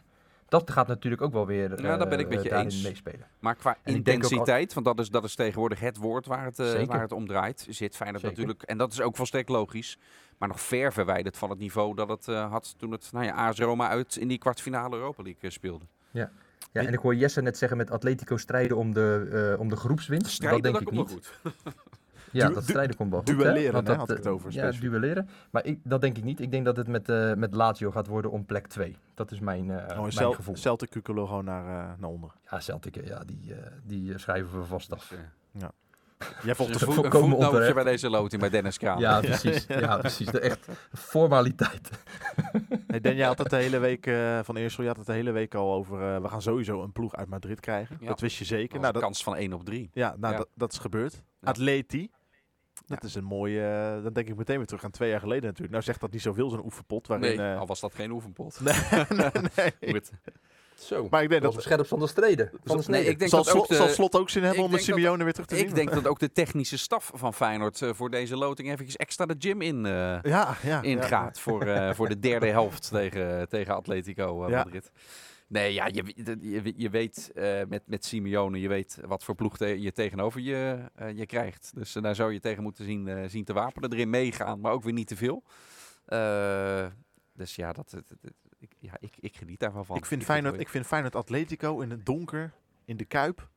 Dat 0.52 0.70
gaat 0.70 0.86
natuurlijk 0.86 1.22
ook 1.22 1.32
wel 1.32 1.46
weer 1.46 1.82
Ja, 1.82 1.96
dat 1.96 2.08
ben 2.08 2.18
ik 2.18 2.28
eh, 2.28 2.34
met 2.34 2.42
je 2.42 2.54
eens. 2.54 2.82
meespelen. 2.82 3.26
Maar 3.38 3.54
qua 3.54 3.70
En 3.70 3.78
al- 3.84 3.94
intensiteit, 3.94 4.74
want 4.74 4.86
dat 4.86 4.98
is, 4.98 5.10
dat 5.10 5.24
is 5.24 5.34
tegenwoordig 5.34 5.80
het 5.80 5.96
woord 5.96 6.26
waar 6.26 6.44
het, 6.44 6.58
eh, 6.58 6.84
waar 6.84 7.00
het 7.00 7.12
om 7.12 7.26
draait, 7.26 7.66
zit 7.68 7.96
Feyenoord 7.96 8.22
Zeker. 8.22 8.36
natuurlijk, 8.38 8.62
en 8.68 8.78
dat 8.78 8.92
is 8.92 9.00
ook 9.00 9.16
volstrekt 9.16 9.48
logisch, 9.48 9.98
maar 10.38 10.48
nog 10.48 10.60
ver 10.60 10.92
verwijderd 10.92 11.36
van 11.36 11.50
het 11.50 11.58
niveau 11.58 11.94
dat 11.94 12.08
het 12.08 12.28
eh, 12.28 12.50
had 12.50 12.74
toen 12.78 12.90
het 12.90 13.08
nou 13.12 13.24
ja, 13.24 13.32
AS 13.34 13.58
Roma 13.58 13.88
uit 13.88 14.16
in 14.16 14.28
die 14.28 14.38
kwartfinale 14.38 14.96
Europa 14.96 15.22
League 15.22 15.50
speelde. 15.50 15.84
Ja, 16.10 16.30
en 16.72 16.92
ik 16.92 16.98
hoor 16.98 17.14
Jesse 17.14 17.42
net 17.42 17.58
zeggen 17.58 17.76
met 17.76 17.90
Atletico 17.90 18.36
strijden 18.36 18.76
om 18.76 18.94
de, 18.94 19.28
eh, 19.54 19.60
om 19.60 19.68
de 19.68 19.76
groepswinst. 19.76 20.30
Strijden, 20.30 20.62
dat 20.62 20.72
dat, 20.72 20.84
denk 20.94 21.08
ik 21.08 21.14
niet. 21.14 21.30
goed. 21.42 21.52
Ja, 22.32 22.46
Du- 22.48 22.54
dat 22.54 22.62
du- 22.64 22.68
strijden 22.70 22.96
komt 22.96 23.10
wel 23.10 23.18
goed. 23.18 23.28
hè? 23.28 23.34
duelleren, 23.36 23.74
hè, 23.74 23.82
dat, 23.82 23.96
had 23.96 24.10
ik 24.10 24.16
het 24.16 24.26
over, 24.26 24.52
Ja, 24.52 24.58
specifiek. 24.62 24.90
duelleren. 24.90 25.28
Maar 25.50 25.64
ik, 25.64 25.78
dat 25.84 26.00
denk 26.00 26.16
ik 26.16 26.24
niet. 26.24 26.40
Ik 26.40 26.50
denk 26.50 26.64
dat 26.64 26.76
het 26.76 26.88
met, 26.88 27.08
eh 27.08 27.32
met 27.34 27.54
Lazio 27.54 27.90
gaat 27.90 28.06
worden 28.06 28.30
om 28.30 28.44
plek 28.46 28.66
2. 28.66 28.96
Dat 29.14 29.30
is 29.30 29.40
mijn, 29.40 29.70
eh 29.70 29.76
Gewoon 29.88 29.96
mijn 30.00 30.12
Cel- 30.12 30.32
gevoel. 30.32 30.56
Celtic 30.56 30.90
Kukelo 30.90 31.26
gewoon 31.26 31.44
naar, 31.44 31.64
eh, 31.64 31.90
naar 31.98 32.10
onder. 32.10 32.30
Ja, 32.50 32.60
Celtic, 32.60 33.06
ja, 33.06 33.22
die, 33.26 33.54
eh, 33.54 33.72
die 33.84 34.18
schrijven 34.18 34.58
we 34.60 34.64
vast 34.66 34.92
af. 34.92 35.08
Dus, 35.08 35.18
eh, 35.62 35.68
Jij 36.44 36.54
volgt 36.54 36.78
voet. 36.78 37.04
een 37.04 37.10
voetnootje 37.10 37.74
bij 37.74 37.84
deze 37.84 38.10
loting 38.10 38.40
bij 38.40 38.50
Dennis 38.50 38.78
Kraan. 38.78 38.98
Ja, 38.98 39.20
precies. 39.20 39.64
Ja, 39.86 39.96
precies. 39.96 40.26
De 40.30 40.40
echt 40.40 40.68
formaliteit. 40.92 41.90
Hey, 42.86 43.00
Dan, 43.00 43.14
jij 43.16 43.26
had 43.26 43.38
het 43.38 43.50
de 43.50 43.56
hele 43.56 43.78
week 43.78 44.06
eh, 44.06 44.38
van 44.42 44.56
Eersel, 44.56 44.82
je 44.82 44.88
had 44.88 44.96
het 44.98 45.06
de 45.06 45.12
hele 45.12 45.30
week 45.30 45.54
al 45.54 45.72
over. 45.72 46.14
eh, 46.14 46.22
we 46.22 46.28
gaan 46.28 46.42
sowieso 46.42 46.82
een 46.82 46.92
ploeg 46.92 47.14
uit 47.16 47.28
Madrid 47.28 47.60
krijgen. 47.60 47.96
Ja. 48.00 48.06
Dat 48.06 48.20
wist 48.20 48.36
je 48.38 48.44
zeker. 48.44 48.68
Nou, 48.68 48.80
Nou, 48.80 48.92
dat, 48.92 49.02
kans 49.02 49.22
van 49.22 49.36
1 49.36 49.52
op 49.52 49.64
3. 49.64 49.90
ja, 49.92 50.14
nou, 50.18 50.32
Ja. 50.32 50.38
Dat, 50.38 50.48
dat 50.54 50.72
is 50.72 50.78
gebeurd. 50.78 51.12
Ja. 51.40 51.48
Atleti. 51.48 52.10
Dat 52.86 52.98
Ja. 53.02 53.08
is 53.08 53.14
een 53.14 53.24
mooie. 53.24 53.60
eh, 53.96 54.02
dan 54.02 54.12
denk 54.12 54.28
ik 54.28 54.36
meteen 54.36 54.56
weer 54.56 54.66
terug 54.66 54.84
aan 54.84 54.90
twee 54.90 55.10
jaar 55.10 55.20
geleden 55.20 55.44
natuurlijk. 55.44 55.70
Nou 55.72 55.82
zegt 55.82 56.00
dat 56.00 56.12
niet 56.12 56.22
zoveel, 56.22 56.50
zo'n 56.50 56.64
oefenpot. 56.64 57.06
Waarin, 57.06 57.36
Nee, 57.36 57.52
eh, 57.52 57.58
al 57.60 57.66
was 57.66 57.80
dat 57.80 57.94
geen 57.94 58.10
oefenpot. 58.10 58.60
nee, 58.60 58.74
nee. 59.80 60.00
Zo, 60.74 61.06
Maar 61.10 61.22
ik 61.22 61.28
denk 61.28 61.42
dat 61.42 61.52
dat... 61.52 61.54
was 61.54 61.64
scherp 61.72 61.86
van 61.86 61.98
de 61.98 62.06
streden. 62.06 62.50
Van 62.64 62.76
de 62.78 62.84
Nee, 62.86 63.04
ik 63.04 63.18
denk 63.18 63.30
zal, 63.30 63.44
dat 63.44 63.54
ook 63.54 63.64
slot, 63.66 63.78
zal 63.78 63.86
de, 63.86 63.92
Slot 63.92 64.16
ook 64.16 64.30
zin 64.30 64.42
hebben 64.42 64.58
ik 64.60 64.64
om 64.66 64.70
met 64.72 64.86
dat- 64.86 64.94
Simeone 64.96 65.24
weer 65.24 65.32
terug 65.32 65.48
te 65.48 65.56
zien? 65.56 65.66
ik 65.66 65.74
denk 65.74 65.92
dat 65.92 66.06
ook 66.10 66.18
de 66.18 66.32
technische 66.32 66.78
staf 66.78 67.10
van 67.14 67.34
Feyenoord 67.34 67.82
eh, 67.82 67.90
voor 67.92 68.10
deze 68.10 68.36
loting 68.36 68.68
eventjes 68.70 68.96
extra 68.96 69.26
de 69.26 69.34
gym 69.38 69.60
in, 69.62 69.86
eh, 69.86 69.92
Ja, 69.92 70.20
ja. 70.22 70.56
ja. 70.62 70.82
ingaat 70.82 71.40
voor, 71.40 71.62
eh, 71.66 71.94
voor 71.94 72.08
de 72.08 72.18
derde 72.18 72.46
helft 72.46 72.88
tegen, 72.90 73.48
tegen 73.48 73.74
Atletico 73.74 74.44
eh, 74.44 74.50
Ja. 74.50 74.66
Nee, 75.52 75.72
ja, 75.72 75.86
je, 75.86 76.12
je, 76.40 76.72
je 76.76 76.90
weet 76.90 77.30
eh, 77.34 77.60
met, 77.68 77.82
met 77.86 78.04
Simeone, 78.04 78.60
je 78.60 78.68
weet 78.68 78.98
wat 79.06 79.24
voor 79.24 79.34
ploeg 79.34 79.56
te- 79.56 79.80
je 79.80 79.92
tegenover 79.92 80.40
je, 80.40 80.90
eh, 80.94 81.16
je 81.16 81.26
krijgt. 81.26 81.70
Dus 81.74 81.94
eh, 81.96 82.02
daar 82.02 82.14
zou 82.14 82.32
je 82.32 82.40
tegen 82.40 82.62
moeten 82.62 82.84
zien, 82.84 83.30
zien 83.30 83.44
te 83.44 83.52
wapenen. 83.52 83.92
Erin 83.92 84.10
meegaan, 84.10 84.60
maar 84.60 84.72
ook 84.72 84.82
weer 84.82 84.92
niet 84.92 85.06
te 85.08 85.16
veel. 85.16 85.42
Dus 87.34 87.54
ja, 87.56 87.72
dat, 87.72 87.90
dat- 87.90 88.08
dat- 88.20 88.32
ik, 88.58 88.72
ja 88.78 88.92
ik, 89.00 89.14
ik 89.20 89.36
geniet 89.36 89.60
daarvan 89.60 89.86
van. 89.86 89.96
Ik 89.96 90.06
vind, 90.06 90.20
het 90.20 90.30
Feyenoord, 90.30 90.52
wel- 90.54 90.62
ik 90.62 90.68
vind 90.68 90.86
Feyenoord 90.86 91.16
Atletico 91.16 91.80
in 91.80 91.90
het 91.90 92.06
donker, 92.06 92.52
in 92.84 92.96
de 92.96 93.04
Kuip, 93.04 93.48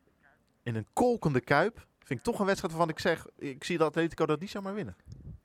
in 0.64 0.76
een 0.76 0.88
kolkende 0.94 1.40
Kuip, 1.42 1.88
vind 2.00 2.20
ik 2.20 2.26
toch 2.26 2.40
een 2.40 2.46
wedstrijd 2.46 2.74
waarvan 2.74 2.92
ik 2.92 3.00
zeg, 3.00 3.28
ik 3.38 3.64
zie 3.64 3.78
dat 3.78 3.88
Atletico 3.88 4.26
dat 4.26 4.40
niet 4.40 4.50
zomaar 4.50 4.74
winnen. 4.74 4.96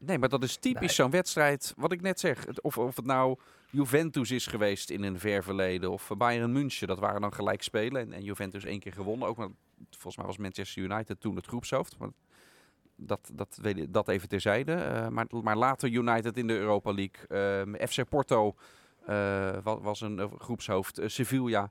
Nee, 0.04 0.19
maar 0.19 0.28
dat 0.28 0.42
is 0.42 0.57
typisch 0.57 0.80
Nee. 0.80 0.90
zo'n 0.90 1.11
wedstrijd. 1.11 1.75
Wat 1.76 1.92
ik 1.92 2.00
net 2.00 2.21
zeg. 2.21 2.47
Of, 2.61 2.78
of 2.78 2.97
het 2.97 3.04
nou 3.04 3.38
Juventus 3.71 4.30
is 4.30 4.47
geweest 4.47 4.90
in 4.90 5.02
een 5.02 5.19
ver 5.19 5.42
verleden. 5.42 5.90
Of 5.90 6.11
Bayern 6.16 6.52
München. 6.52 6.88
Dat 6.88 6.99
waren 6.99 7.21
dan 7.21 7.33
gelijk 7.33 7.62
spelen. 7.62 8.00
En, 8.02 8.12
en 8.12 8.23
Juventus 8.23 8.64
één 8.64 8.80
keer 8.80 8.92
gewonnen. 8.92 9.28
Ook, 9.28 9.37
maar 9.37 9.49
volgens 9.90 10.16
mij 10.16 10.26
was 10.26 10.37
Manchester 10.37 10.83
United 10.83 11.21
toen 11.21 11.37
het 11.37 11.47
groepshoofd. 11.47 11.99
Maar 11.99 12.09
dat, 12.97 13.30
dat, 13.33 13.59
weet 13.62 13.95
dat 13.95 14.09
even 14.09 14.28
terzijde. 14.28 14.73
Eh, 14.73 15.09
maar, 15.09 15.26
maar 15.42 15.57
later 15.57 15.88
United 15.88 16.37
in 16.37 16.47
de 16.47 16.59
Europa 16.59 16.92
League. 16.92 17.26
Ehm, 17.28 17.88
FC 17.88 18.09
Porto 18.09 18.54
eh, 19.07 19.57
was, 19.62 19.78
was 19.83 20.00
een 20.00 20.19
eh, 20.19 20.26
groepshoofd. 20.38 21.00
Sevilla. 21.04 21.71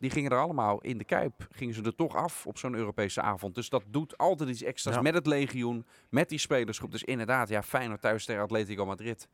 Die 0.00 0.10
gingen 0.10 0.30
er 0.30 0.38
allemaal 0.40 0.80
in 0.80 0.98
de 0.98 1.04
Kuip. 1.04 1.46
Gingen 1.50 1.74
ze 1.74 1.82
er 1.82 1.94
toch 1.94 2.14
af 2.14 2.46
op 2.46 2.58
zo'n 2.58 2.74
Europese 2.74 3.20
avond. 3.20 3.54
Dus 3.54 3.68
dat 3.68 3.82
doet 3.86 4.18
altijd 4.18 4.48
iets 4.50 4.62
extra's 4.62 4.94
Ja. 4.94 5.00
met 5.02 5.14
het 5.14 5.26
legioen. 5.26 5.86
Met 6.08 6.28
die 6.28 6.38
spelersgroep. 6.38 6.90
Dus 6.90 7.02
inderdaad, 7.04 7.48
ja, 7.48 7.62
Feyenoord 7.62 8.00
thuis 8.00 8.24
tegen 8.24 8.42
Atletico 8.42 8.86
Madrid. 8.86 9.28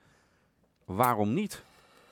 Waarom 0.84 1.34
niet? 1.34 1.62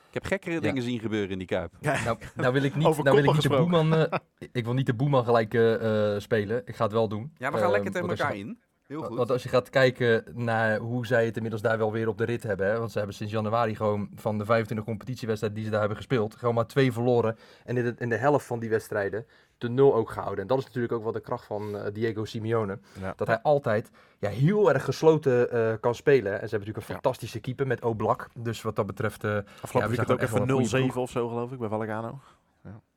Ik 0.08 0.14
heb 0.14 0.24
gekkere 0.24 0.54
Ja. 0.54 0.60
dingen 0.60 0.82
zien 0.82 1.00
gebeuren 1.00 1.30
in 1.30 1.38
die 1.38 1.46
Kuip. 1.46 1.72
Nou, 1.80 2.18
nou 2.36 2.52
wil 2.52 2.62
ik 2.62 2.74
niet, 2.74 2.86
Over 2.86 3.04
nou 3.04 3.16
wil 3.16 3.24
ik 3.24 3.32
niet 3.32 3.42
de 3.42 3.48
boeman, 3.48 3.94
eh, 3.94 4.18
ik 4.52 4.64
wil 4.64 4.74
niet 4.74 4.86
de 4.86 4.94
boeman 4.94 5.24
gelijk 5.24 5.54
eh, 5.54 6.14
eh, 6.14 6.20
spelen. 6.20 6.62
Ik 6.66 6.76
ga 6.76 6.84
het 6.84 6.92
wel 6.92 7.08
doen. 7.08 7.32
Ja, 7.38 7.46
we 7.50 7.54
gaan 7.56 7.62
Ehm, 7.62 7.72
lekker 7.72 7.92
tegen 7.92 8.08
elkaar 8.08 8.26
gaat- 8.26 8.36
in. 8.36 8.60
Heel 8.86 9.02
goed. 9.02 9.16
Want 9.16 9.30
als 9.30 9.42
je 9.42 9.48
gaat 9.48 9.70
kijken 9.70 10.24
naar 10.32 10.78
hoe 10.78 11.06
zij 11.06 11.24
het 11.24 11.34
inmiddels 11.36 11.62
daar 11.62 11.78
wel 11.78 11.92
weer 11.92 12.08
op 12.08 12.18
de 12.18 12.24
rit 12.24 12.42
hebben. 12.42 12.66
Hè, 12.66 12.78
want 12.78 12.90
ze 12.92 12.98
hebben 12.98 13.16
sinds 13.16 13.32
januari 13.32 13.76
gewoon 13.76 14.08
van 14.14 14.38
de 14.38 14.44
25 14.44 14.86
competitiewedstrijden 14.86 15.56
die 15.58 15.64
ze 15.66 15.70
daar 15.72 15.80
hebben 15.80 15.98
gespeeld. 15.98 16.34
Gewoon 16.36 16.54
maar 16.54 16.66
twee 16.66 16.92
verloren. 16.92 17.36
En 17.64 17.76
in 17.76 17.84
de, 17.84 17.94
in 17.98 18.08
de 18.08 18.16
helft 18.16 18.46
van 18.46 18.58
die 18.58 18.70
wedstrijden 18.70 19.26
de 19.58 19.68
nul 19.68 19.94
ook 19.94 20.10
gehouden. 20.10 20.40
En 20.40 20.46
dat 20.46 20.58
is 20.58 20.64
natuurlijk 20.64 20.92
ook 20.92 21.02
wel 21.02 21.12
de 21.12 21.20
kracht 21.20 21.44
van 21.44 21.76
eh, 21.78 21.92
Diego 21.92 22.24
Simeone. 22.24 22.78
Ja. 23.00 23.12
Dat 23.16 23.26
hij 23.26 23.40
altijd 23.42 23.90
ja, 24.18 24.28
heel 24.28 24.72
erg 24.72 24.84
gesloten 24.84 25.50
eh, 25.50 25.72
kan 25.80 25.94
spelen. 25.94 26.32
En 26.32 26.48
ze 26.48 26.54
hebben 26.56 26.58
natuurlijk 26.58 26.76
een 26.76 26.94
Ja. 26.94 27.00
fantastische 27.00 27.40
keeper 27.40 27.66
met 27.66 27.84
Oblak. 27.84 28.28
Dus 28.38 28.62
wat 28.62 28.76
dat 28.76 28.86
betreft... 28.86 29.24
eh, 29.24 29.30
Afgelopen 29.60 29.80
Ja, 29.80 29.96
weekend 29.96 30.30
zijn 30.30 30.42
ook 30.42 30.48
even 30.66 30.80
0-7 30.80 30.84
ploeg. 30.92 30.96
of 30.96 31.10
zo 31.10 31.28
geloof 31.28 31.52
ik 31.52 31.58
bij 31.58 31.68
Vallecano. 31.68 32.18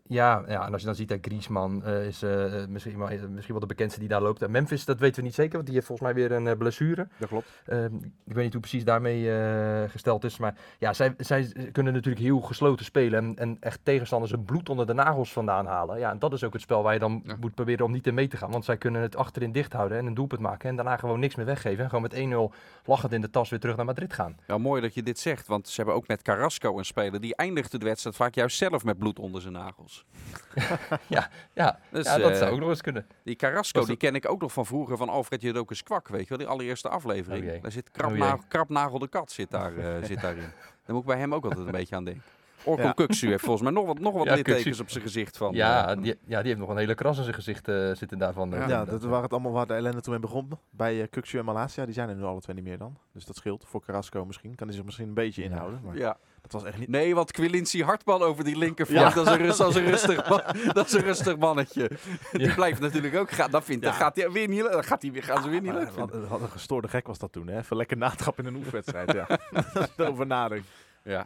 Ja, 0.10 0.44
ja, 0.48 0.66
en 0.66 0.72
als 0.72 0.82
je 0.82 0.88
dan 0.88 0.96
ziet 0.96 1.10
dat 1.10 1.18
Griezmann 1.22 1.84
eh, 1.84 2.06
is 2.06 2.22
eh, 2.24 2.66
misschien, 2.70 2.98
wel- 2.98 3.08
misschien 3.08 3.52
wel 3.52 3.60
de 3.60 3.66
bekendste 3.66 4.00
die 4.00 4.10
daar 4.10 4.22
loopt. 4.22 4.42
En 4.42 4.52
Memphis, 4.52 4.86
dat 4.86 5.00
weten 5.00 5.16
we 5.20 5.22
niet 5.26 5.36
zeker, 5.36 5.54
want 5.54 5.66
die 5.66 5.74
heeft 5.76 5.88
volgens 5.88 6.08
mij 6.14 6.18
weer 6.18 6.32
een 6.38 6.48
eh, 6.48 6.58
blessure. 6.58 7.08
Dat 7.18 7.30
klopt. 7.30 7.62
Ehm, 7.66 7.96
ik 8.26 8.34
weet 8.34 8.44
niet 8.44 8.52
hoe 8.52 8.62
precies 8.62 8.84
daarmee 8.84 9.32
eh, 9.32 9.90
gesteld 9.90 10.24
is. 10.24 10.38
Maar 10.38 10.56
ja, 10.80 10.94
zij, 10.94 11.14
zij 11.18 11.52
kunnen 11.72 11.94
natuurlijk 11.94 12.24
heel 12.26 12.40
gesloten 12.40 12.86
spelen. 12.86 13.20
En, 13.24 13.36
en 13.36 13.58
echt 13.60 13.80
tegenstanders 13.84 14.32
het 14.32 14.46
bloed 14.46 14.70
onder 14.70 14.86
de 14.86 14.94
nagels 14.94 15.34
vandaan 15.34 15.66
halen. 15.66 16.00
Ja, 16.00 16.12
en 16.12 16.20
dat 16.20 16.34
is 16.34 16.44
ook 16.44 16.54
het 16.54 16.62
spel 16.62 16.84
waar 16.84 16.94
je 16.94 17.00
dan 17.00 17.22
Ja. 17.26 17.36
moet 17.40 17.56
proberen 17.56 17.86
om 17.86 17.92
niet 17.92 18.08
in 18.08 18.14
mee 18.14 18.28
te 18.28 18.38
gaan. 18.38 18.52
Want 18.52 18.66
zij 18.66 18.78
kunnen 18.78 19.02
het 19.02 19.16
achterin 19.16 19.52
dicht 19.52 19.74
houden 19.74 19.98
en 19.98 20.06
een 20.06 20.14
doelpunt 20.14 20.42
maken. 20.42 20.70
En 20.70 20.76
daarna 20.76 20.98
gewoon 20.98 21.20
niks 21.20 21.36
meer 21.36 21.46
weggeven. 21.46 21.84
En 21.84 21.90
gewoon 21.90 22.02
met 22.02 22.14
1-0 22.14 22.56
lachend 22.88 23.14
in 23.14 23.22
de 23.22 23.30
tas 23.30 23.50
weer 23.50 23.60
terug 23.60 23.76
naar 23.76 23.86
Madrid 23.86 24.14
gaan. 24.14 24.38
Ja, 24.48 24.58
mooi 24.58 24.82
dat 24.82 24.94
je 24.94 25.04
dit 25.04 25.20
zegt. 25.20 25.48
Want 25.48 25.68
ze 25.68 25.76
hebben 25.76 25.96
ook 25.96 26.08
met 26.08 26.22
Carrasco 26.22 26.78
een 26.78 26.86
speler. 26.86 27.22
Die 27.22 27.36
eindigde 27.36 27.78
de 27.78 27.86
wedstrijd 27.86 28.16
vaak 28.16 28.36
juist 28.36 28.58
zelf 28.58 28.84
met 28.84 28.98
bloed 28.98 29.20
onder 29.20 29.42
zijn 29.42 29.54
nagels. 29.54 30.06
Ja, 31.08 31.30
ja, 31.54 31.80
Dus, 31.90 32.06
ja 32.06 32.18
dat 32.18 32.32
eh, 32.32 32.38
zou 32.38 32.52
ook 32.52 32.60
nog 32.60 32.70
eens 32.70 32.82
kunnen. 32.82 33.08
Die 33.24 33.36
Carrasco, 33.36 33.86
die 33.86 33.96
ken 33.96 34.16
ik 34.16 34.30
ook 34.30 34.42
nog 34.42 34.54
van 34.54 34.66
vroeger 34.66 34.98
van 34.98 35.10
Alfred 35.10 35.42
Jodokus 35.42 35.84
Kwak. 35.84 36.08
Weet 36.08 36.22
je 36.22 36.30
wel, 36.30 36.38
die 36.38 36.48
allereerste 36.48 36.90
aflevering. 36.90 37.52
Oh 37.52 37.62
daar 37.62 37.72
zit 37.72 37.92
krapnagel, 37.92 38.44
krapnagel 38.48 39.00
de 39.00 39.08
kat 39.08 39.32
zit, 39.32 39.52
daar, 39.52 39.78
eh, 39.78 40.04
zit 40.04 40.22
daarin. 40.22 40.50
Daar 40.86 40.96
moet 40.96 41.06
ik 41.06 41.12
bij 41.12 41.20
hem 41.20 41.34
ook 41.34 41.44
altijd 41.44 41.66
een 41.66 41.72
beetje 41.72 41.96
aan 41.96 42.04
denken. 42.04 42.24
Orkun 42.68 42.86
Ja. 42.86 42.92
Kuksu 42.92 43.28
heeft 43.30 43.44
volgens 43.44 43.64
mij 43.64 43.72
nog 43.72 43.86
wat, 43.86 44.00
nog 44.00 44.14
wat 44.14 44.24
Ja, 44.26 44.34
littekens 44.36 44.64
Kuksu. 44.64 44.82
op 44.82 44.90
zijn 44.90 45.04
gezicht 45.04 45.38
van. 45.38 45.54
Ja, 45.54 45.90
eh, 45.96 46.02
die, 46.02 46.16
ja, 46.28 46.38
die 46.40 46.48
heeft 46.48 46.60
nog 46.60 46.70
een 46.70 46.78
hele 46.78 46.96
kras 46.96 47.18
in 47.18 47.24
zijn 47.24 47.36
gezicht 47.36 47.68
eh, 47.68 47.92
zitten 47.94 48.18
daarvan. 48.18 48.54
eh, 48.54 48.68
Ja, 48.68 48.86
dat 48.86 49.04
waren 49.04 49.24
het 49.24 49.32
allemaal 49.32 49.52
waar 49.52 49.68
de 49.68 49.74
ellende 49.74 50.02
toen 50.02 50.12
mee 50.12 50.22
begon. 50.22 50.50
Bij 50.70 50.96
uh, 50.96 51.04
Kukshu 51.10 51.38
en 51.40 51.46
Malasia, 51.46 51.86
die 51.86 51.94
zijn 51.94 52.10
er 52.10 52.16
nu 52.16 52.24
alle 52.24 52.40
twee 52.42 52.56
niet 52.56 52.66
meer 52.66 52.78
dan. 52.78 52.98
Dus 53.14 53.26
dat 53.26 53.36
scheelt. 53.36 53.66
Voor 53.68 53.82
Carrasco 53.86 54.26
misschien. 54.26 54.56
Kan 54.56 54.68
hij 54.68 54.76
zich 54.76 54.86
misschien 54.86 55.08
een 55.08 55.14
beetje 55.14 55.44
inhouden. 55.44 55.80
Maar 55.84 55.98
ja. 55.98 56.18
dat 56.42 56.52
was 56.52 56.64
echt 56.64 56.78
niet... 56.78 56.88
Nee, 56.90 57.16
want 57.16 57.32
Quilinci 57.32 57.84
Hartman 57.84 58.22
over 58.22 58.44
die 58.44 58.58
linkerflank, 58.58 59.08
Ja. 59.10 59.14
dat, 59.16 59.28
is 59.28 59.34
een, 59.34 59.38
rust- 59.40 59.58
dat, 59.58 59.70
is 59.70 59.76
een 59.76 59.86
rustig 59.86 60.30
man- 60.30 60.42
dat 60.74 60.86
is 60.86 60.94
een 60.94 61.02
rustig 61.02 61.38
mannetje. 61.38 61.92
Die 62.32 62.48
Ja. 62.48 62.54
blijft 62.56 62.80
natuurlijk 62.82 63.16
ook 63.16 63.32
gaan. 63.32 63.52
Dat, 63.52 63.64
vindt, 63.64 63.84
Ja. 63.84 63.90
dat 63.90 64.00
gaat 64.00 64.16
hij 64.16 64.32
weer 64.32 64.48
niet, 64.48 64.62
dat 64.72 64.86
gaat 64.86 65.02
hij 65.02 65.12
weer, 65.12 65.24
gaan 65.24 65.44
ze 65.44 65.50
weer 65.50 65.62
niet 65.62 65.74
leuk 65.74 65.90
wat, 65.92 66.10
vinden. 66.12 66.30
wat 66.30 66.42
een 66.42 66.50
gestoorde 66.50 66.88
gek 66.88 67.08
was 67.08 67.18
dat 67.18 67.32
toen, 67.32 67.48
hè? 67.48 67.58
Even 67.58 67.78
lekker 67.78 67.98
natrap 67.98 68.40
in 68.40 68.46
een 68.46 68.56
oefenwedstrijd, 68.56 69.12
ja. 69.14 69.28
dat 69.74 69.92
is 69.98 70.06
over 70.06 70.26
nadenken. 70.28 70.68
Ja. 71.08 71.26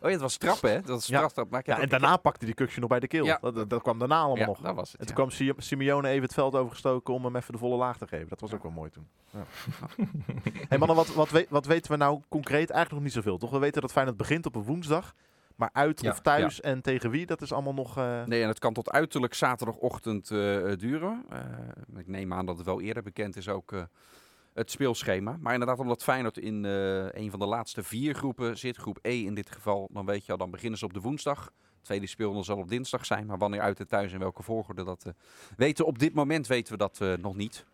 Oh 0.00 0.08
ja, 0.08 0.14
het 0.14 0.20
was 0.20 0.36
trappen, 0.36 0.70
hè? 0.70 0.76
Dat 0.80 0.88
was 0.88 1.06
Ja. 1.06 1.16
straftrap. 1.16 1.50
Maar 1.50 1.60
ik 1.60 1.66
heb 1.66 1.76
Ja, 1.76 1.82
en 1.82 1.88
daarna 1.88 2.16
pakte 2.16 2.44
die 2.44 2.54
Kukshu 2.54 2.80
nog 2.80 2.88
bij 2.88 3.00
de 3.00 3.06
keel. 3.06 3.24
Ja. 3.24 3.38
Dat, 3.40 3.70
dat, 3.70 3.82
kwam 3.82 3.98
daarna 3.98 4.16
allemaal 4.18 4.36
Ja, 4.36 4.46
nog. 4.46 4.60
dat 4.60 4.74
was 4.74 4.90
het. 4.92 5.00
En 5.00 5.06
toen 5.06 5.14
kwam 5.14 5.30
Si- 5.30 5.52
Simeone 5.56 6.08
even 6.08 6.22
het 6.22 6.34
veld 6.34 6.54
overgestoken 6.54 7.14
om 7.14 7.24
hem 7.24 7.36
even 7.36 7.52
de 7.52 7.58
volle 7.58 7.76
laag 7.76 7.98
te 7.98 8.06
geven. 8.06 8.28
Dat 8.28 8.40
was 8.40 8.54
ook 8.54 8.62
wel 8.62 8.72
mooi 8.72 8.90
toen. 8.90 9.06
Ja. 9.30 9.44
hey 10.68 10.78
mannen, 10.78 10.96
wat, 10.96 11.14
wat, 11.14 11.30
we- 11.30 11.46
wat 11.48 11.66
weten 11.66 11.90
we 11.90 11.96
nou 11.96 12.20
concreet? 12.28 12.70
Eigenlijk 12.70 12.92
nog 12.92 13.02
niet 13.02 13.12
zoveel, 13.12 13.38
toch? 13.38 13.50
We 13.50 13.58
weten 13.58 13.80
dat 13.80 13.92
Feyenoord 13.92 14.16
begint 14.16 14.46
op 14.46 14.54
een 14.54 14.62
woensdag. 14.64 15.14
Maar 15.56 15.70
uit 15.72 16.08
of 16.08 16.20
thuis 16.20 16.60
en 16.60 16.82
tegen 16.82 17.10
wie, 17.10 17.26
dat 17.26 17.42
is 17.42 17.52
allemaal 17.52 17.74
nog... 17.74 17.96
eh, 17.98 18.24
Nee, 18.24 18.42
en 18.42 18.48
het 18.48 18.58
kan 18.58 18.72
tot 18.72 18.90
uiterlijk 18.90 19.34
zaterdagochtend 19.34 20.30
eh, 20.30 20.36
duren. 20.76 21.24
Eh, 21.30 21.38
ik 21.98 22.06
neem 22.08 22.32
aan 22.32 22.46
dat 22.46 22.56
het 22.56 22.66
wel 22.66 22.80
eerder 22.80 23.02
bekend 23.02 23.36
is 23.36 23.48
ook 23.48 23.72
het 24.54 24.70
speelschema. 24.70 25.36
Maar 25.40 25.52
inderdaad, 25.52 25.78
omdat 25.78 26.02
Feyenoord 26.02 26.38
in 26.38 26.64
eh, 26.64 27.04
een 27.10 27.30
van 27.30 27.38
de 27.38 27.46
laatste 27.46 27.82
vier 27.82 28.14
groepen 28.14 28.58
zit, 28.58 28.76
groep 28.76 28.98
E 29.02 29.24
in 29.24 29.34
dit 29.34 29.50
geval, 29.50 29.88
dan 29.92 30.06
weet 30.06 30.26
je 30.26 30.32
al, 30.32 30.38
dan 30.38 30.50
beginnen 30.50 30.78
ze 30.78 30.84
op 30.84 30.92
de 30.94 31.00
woensdag. 31.00 31.50
Tweede 31.82 32.06
speelronde 32.06 32.42
zal 32.42 32.56
op 32.58 32.68
dinsdag 32.68 33.06
zijn, 33.06 33.26
maar 33.26 33.38
wanneer 33.38 33.60
uit 33.60 33.80
en 33.80 33.88
thuis 33.88 34.12
en 34.12 34.18
welke 34.18 34.42
volgorde 34.42 34.84
dat 34.84 35.04
eh, 35.04 35.12
weten. 35.56 35.86
Op 35.86 35.98
dit 35.98 36.14
moment 36.14 36.46
weten 36.46 36.72
we 36.72 36.78
dat 36.78 37.00
eh, 37.00 37.12
nog 37.20 37.36
niet. 37.36 37.64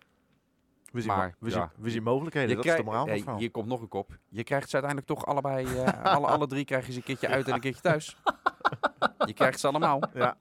we, 0.93 1.01
zien, 1.01 1.11
maar, 1.11 1.35
we, 1.39 1.51
ja. 1.51 1.55
zien, 1.75 1.85
we 1.85 1.91
zien 1.91 2.03
mogelijkheden, 2.03 2.55
dat 2.55 2.65
krijgt- 2.65 2.81
is 2.81 2.85
de 2.85 2.91
moraal 2.91 3.07
hey, 3.07 3.25
hier 3.39 3.51
komt 3.51 3.67
nog 3.67 3.81
een 3.81 3.89
kop. 3.89 4.19
Je 4.29 4.45
krijgt 4.45 4.69
ze 4.71 4.77
uiteindelijk 4.81 5.13
toch 5.13 5.27
allebei, 5.27 5.67
eh, 5.67 6.05
alle, 6.15 6.27
alle 6.27 6.47
drie 6.47 6.65
krijgen 6.65 6.93
ze 6.93 6.99
een 6.99 7.05
keertje 7.05 7.29
uit 7.29 7.47
en 7.49 7.55
een 7.55 7.61
keertje 7.61 7.83
thuis. 7.83 8.17
Je 9.27 9.33
krijgt 9.33 9.61
ze 9.61 9.67
allemaal. 9.69 10.01
Ja. 10.15 10.37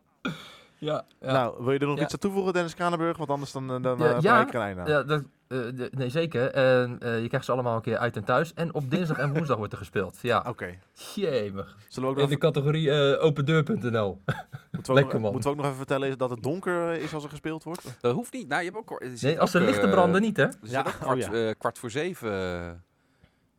Ja, 0.80 1.06
ja. 1.19 1.32
Nou, 1.32 1.63
wil 1.63 1.73
je 1.73 1.80
er 1.80 1.88
nog 1.88 1.97
Ja. 1.97 2.04
iets 2.04 2.13
aan 2.13 2.19
toevoegen, 2.19 2.54
Dennis 2.54 2.76
Kranenburg? 2.76 3.17
Want 3.17 3.30
anders 3.30 3.52
dan, 3.52 3.82
dan 3.82 3.97
Ja, 4.21 4.41
ik 4.41 4.50
er 4.50 4.56
een 4.56 4.62
einde 4.62 4.82
aan. 4.82 4.88
Ja, 4.88 5.04
dat, 5.04 5.23
de- 5.47 5.89
nee, 5.91 6.10
zeker. 6.10 6.51
En, 6.51 6.97
eh, 6.99 7.21
je 7.21 7.27
krijgt 7.27 7.45
ze 7.45 7.51
allemaal 7.51 7.75
een 7.75 7.81
keer 7.81 7.97
uit 7.97 8.15
en 8.15 8.23
thuis. 8.23 8.53
En 8.53 8.73
op 8.73 8.91
dinsdag 8.91 9.17
en 9.17 9.33
woensdag 9.33 9.57
wordt 9.57 9.71
er 9.71 9.77
gespeeld. 9.77 10.17
Ja, 10.21 10.45
Oké. 10.49 10.79
jemig. 11.15 11.77
Zullen 11.88 12.10
we 12.10 12.15
ook 12.15 12.21
In 12.23 12.29
de 12.29 12.38
categorie 12.38 12.91
eh, 12.91 13.23
opendeur.nl. 13.25 14.21
moeten, 14.25 14.43
we 14.71 14.77
ook 14.89 14.95
lekker, 14.95 15.13
nog, 15.13 15.21
man. 15.21 15.31
moeten 15.31 15.41
we 15.41 15.49
ook 15.49 15.55
nog 15.55 15.65
even 15.65 15.77
vertellen 15.77 16.07
is 16.10 16.17
dat 16.17 16.29
het 16.29 16.43
donker 16.43 16.91
is 16.91 17.13
als 17.13 17.23
er 17.23 17.29
gespeeld 17.29 17.63
wordt? 17.63 17.97
Dat 18.01 18.13
hoeft 18.15 18.33
niet. 18.33 18.47
Nou, 18.47 18.63
je 18.63 18.71
hebt 18.71 18.77
ook, 18.91 19.01
er 19.01 19.12
Nee, 19.21 19.39
als 19.39 19.51
de 19.51 19.60
ook, 19.60 19.65
lichten 19.65 19.86
eh, 19.88 19.91
branden 19.91 20.21
niet, 20.21 20.38
hè? 20.38 20.43
Er 20.43 20.53
zit 20.62 20.71
Ja, 20.71 20.79
ook 20.79 20.88
oh 20.88 20.99
kwart, 20.99 21.19
ja. 21.25 21.31
eh, 21.47 21.53
kwart 21.57 21.79
voor 21.79 21.91
zeven 21.91 22.31
eh, 22.31 22.67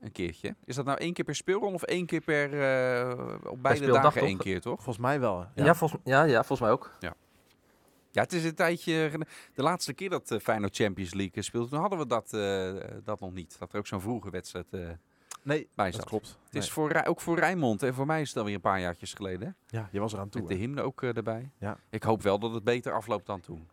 een 0.00 0.12
keertje. 0.12 0.54
Is 0.64 0.74
dat 0.74 0.84
nou 0.84 0.98
één 0.98 1.12
keer 1.12 1.24
per 1.24 1.34
speelron 1.34 1.74
of 1.74 1.82
één 1.82 2.06
keer 2.06 2.20
per... 2.20 2.60
eh, 2.60 3.18
op 3.44 3.62
beide 3.62 3.86
dagen 3.92 4.22
één 4.22 4.38
keer, 4.38 4.60
toch? 4.60 4.74
Volgens 4.76 4.98
mij 4.98 5.20
wel. 5.20 5.46
Ja, 5.54 5.64
Ja. 5.64 5.74
volgens, 5.74 6.00
ja, 6.04 6.22
ja, 6.22 6.36
volgens 6.38 6.60
mij 6.60 6.70
ook. 6.70 6.90
Ja, 7.00 7.14
het 8.22 8.32
is 8.32 8.44
een 8.44 8.54
tijdje... 8.54 9.10
De 9.54 9.62
laatste 9.62 9.92
keer 9.92 10.10
dat 10.10 10.30
uh, 10.30 10.38
Feyenoord 10.38 10.76
Champions 10.76 11.14
League 11.14 11.42
speelde, 11.42 11.68
toen 11.68 11.80
hadden 11.80 11.98
we 11.98 12.06
dat, 12.06 12.32
eh, 12.32 12.74
dat 13.04 13.20
nog 13.20 13.32
niet. 13.32 13.56
Dat 13.58 13.72
er 13.72 13.78
ook 13.78 13.86
zo'n 13.86 14.00
vroege 14.00 14.30
wedstrijd 14.30 14.66
eh, 14.70 14.88
Nee, 15.42 15.68
bij 15.74 15.86
dat 15.90 15.94
zat. 15.94 16.04
klopt. 16.04 16.38
Het 16.44 16.54
is 16.54 16.70
voor, 16.70 17.02
ook 17.04 17.20
voor 17.20 17.38
Rijnmond 17.38 17.82
en 17.82 17.94
voor 17.94 18.06
mij 18.06 18.20
is 18.20 18.28
het 18.28 18.36
alweer 18.38 18.54
een 18.54 18.60
paar 18.60 18.80
jaartjes 18.80 19.14
geleden. 19.14 19.56
Ja, 19.66 19.88
je 19.92 20.00
was 20.00 20.12
eraan 20.12 20.28
toe. 20.28 20.40
Met 20.40 20.50
de 20.50 20.56
hymne 20.56 20.82
ook 20.82 21.02
eh, 21.02 21.16
erbij. 21.16 21.50
Ja. 21.58 21.78
Ik 21.90 22.02
hoop 22.02 22.22
wel 22.22 22.38
dat 22.38 22.52
het 22.54 22.64
beter 22.64 22.92
afloopt 22.92 23.26
dan 23.26 23.40
toen. 23.40 23.68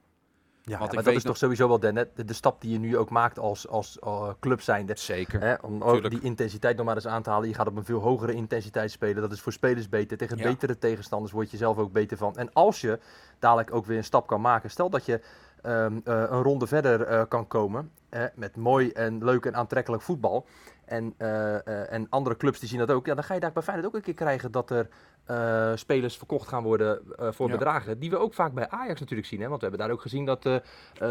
Ja, 0.68 0.80
Want 0.80 0.94
maar 0.94 1.04
dat 1.04 1.14
is 1.14 1.24
toch 1.24 1.38
sowieso 1.38 1.68
wel 1.68 1.80
de, 1.80 2.10
de, 2.16 2.26
de 2.26 2.34
stap 2.34 2.62
die 2.62 2.72
je 2.72 2.80
nu 2.80 2.98
ook 2.98 3.10
maakt 3.10 3.40
als, 3.40 3.68
als 3.68 4.00
eh, 4.00 4.30
club 4.40 4.62
zijnde. 4.62 4.94
Zeker. 4.98 5.42
Hè, 5.42 5.54
om 5.62 5.82
ook 5.82 6.10
die 6.10 6.22
intensiteit 6.22 6.78
nog 6.78 6.86
maar 6.86 6.96
eens 6.96 7.08
aan 7.08 7.22
te 7.24 7.30
halen. 7.30 7.48
Je 7.48 7.56
gaat 7.56 7.68
op 7.68 7.76
een 7.76 7.86
veel 7.86 8.00
hogere 8.00 8.34
intensiteit 8.34 8.92
spelen. 8.92 9.22
Dat 9.22 9.32
is 9.32 9.42
voor 9.42 9.52
spelers 9.52 9.90
beter. 9.90 10.18
Tegen 10.18 10.38
Ja. 10.38 10.44
betere 10.44 10.78
tegenstanders 10.78 11.32
word 11.34 11.52
je 11.52 11.58
zelf 11.58 11.78
ook 11.78 11.92
beter 11.92 12.18
van. 12.18 12.36
En 12.36 12.54
als 12.54 12.82
je 12.82 13.00
dadelijk 13.40 13.74
ook 13.74 13.86
weer 13.86 13.98
een 13.98 14.04
stap 14.04 14.28
kan 14.28 14.42
maken. 14.42 14.70
Stel 14.70 14.90
dat 14.90 15.06
je 15.06 15.22
ehm, 15.62 16.00
eh, 16.04 16.24
een 16.30 16.42
ronde 16.42 16.68
verder 16.68 17.02
eh, 17.02 17.22
kan 17.28 17.48
komen. 17.48 17.92
Hè, 18.10 18.28
met 18.36 18.56
mooi 18.56 18.92
en 18.92 19.24
leuk 19.24 19.46
en 19.46 19.56
aantrekkelijk 19.56 20.04
voetbal. 20.04 20.46
En, 20.86 21.14
eh, 21.18 21.56
eh, 21.68 21.94
en 21.94 22.08
andere 22.10 22.38
clubs 22.38 22.60
die 22.60 22.70
zien 22.70 22.80
dat 22.80 22.92
ook. 22.92 23.06
Ja, 23.06 23.14
dan 23.14 23.24
ga 23.24 23.34
je 23.34 23.40
daar 23.40 23.52
bij 23.52 23.64
Feyenoord 23.64 23.88
ook 23.88 23.96
een 23.96 24.02
keer 24.02 24.14
krijgen 24.14 24.52
dat 24.52 24.70
er 24.70 24.88
eh, 25.26 25.72
spelers 25.76 26.18
verkocht 26.18 26.48
gaan 26.48 26.64
worden 26.64 27.00
voor 27.18 27.48
Ja. 27.48 27.54
bedragen. 27.54 28.00
Die 28.00 28.10
we 28.10 28.18
ook 28.18 28.34
vaak 28.34 28.54
bij 28.54 28.70
Ajax 28.70 29.00
natuurlijk 29.00 29.28
zien. 29.28 29.42
Hè? 29.42 29.48
Want 29.48 29.62
we 29.62 29.68
hebben 29.68 29.86
daar 29.88 29.96
ook 29.96 30.02
gezien 30.02 30.26
dat 30.26 30.50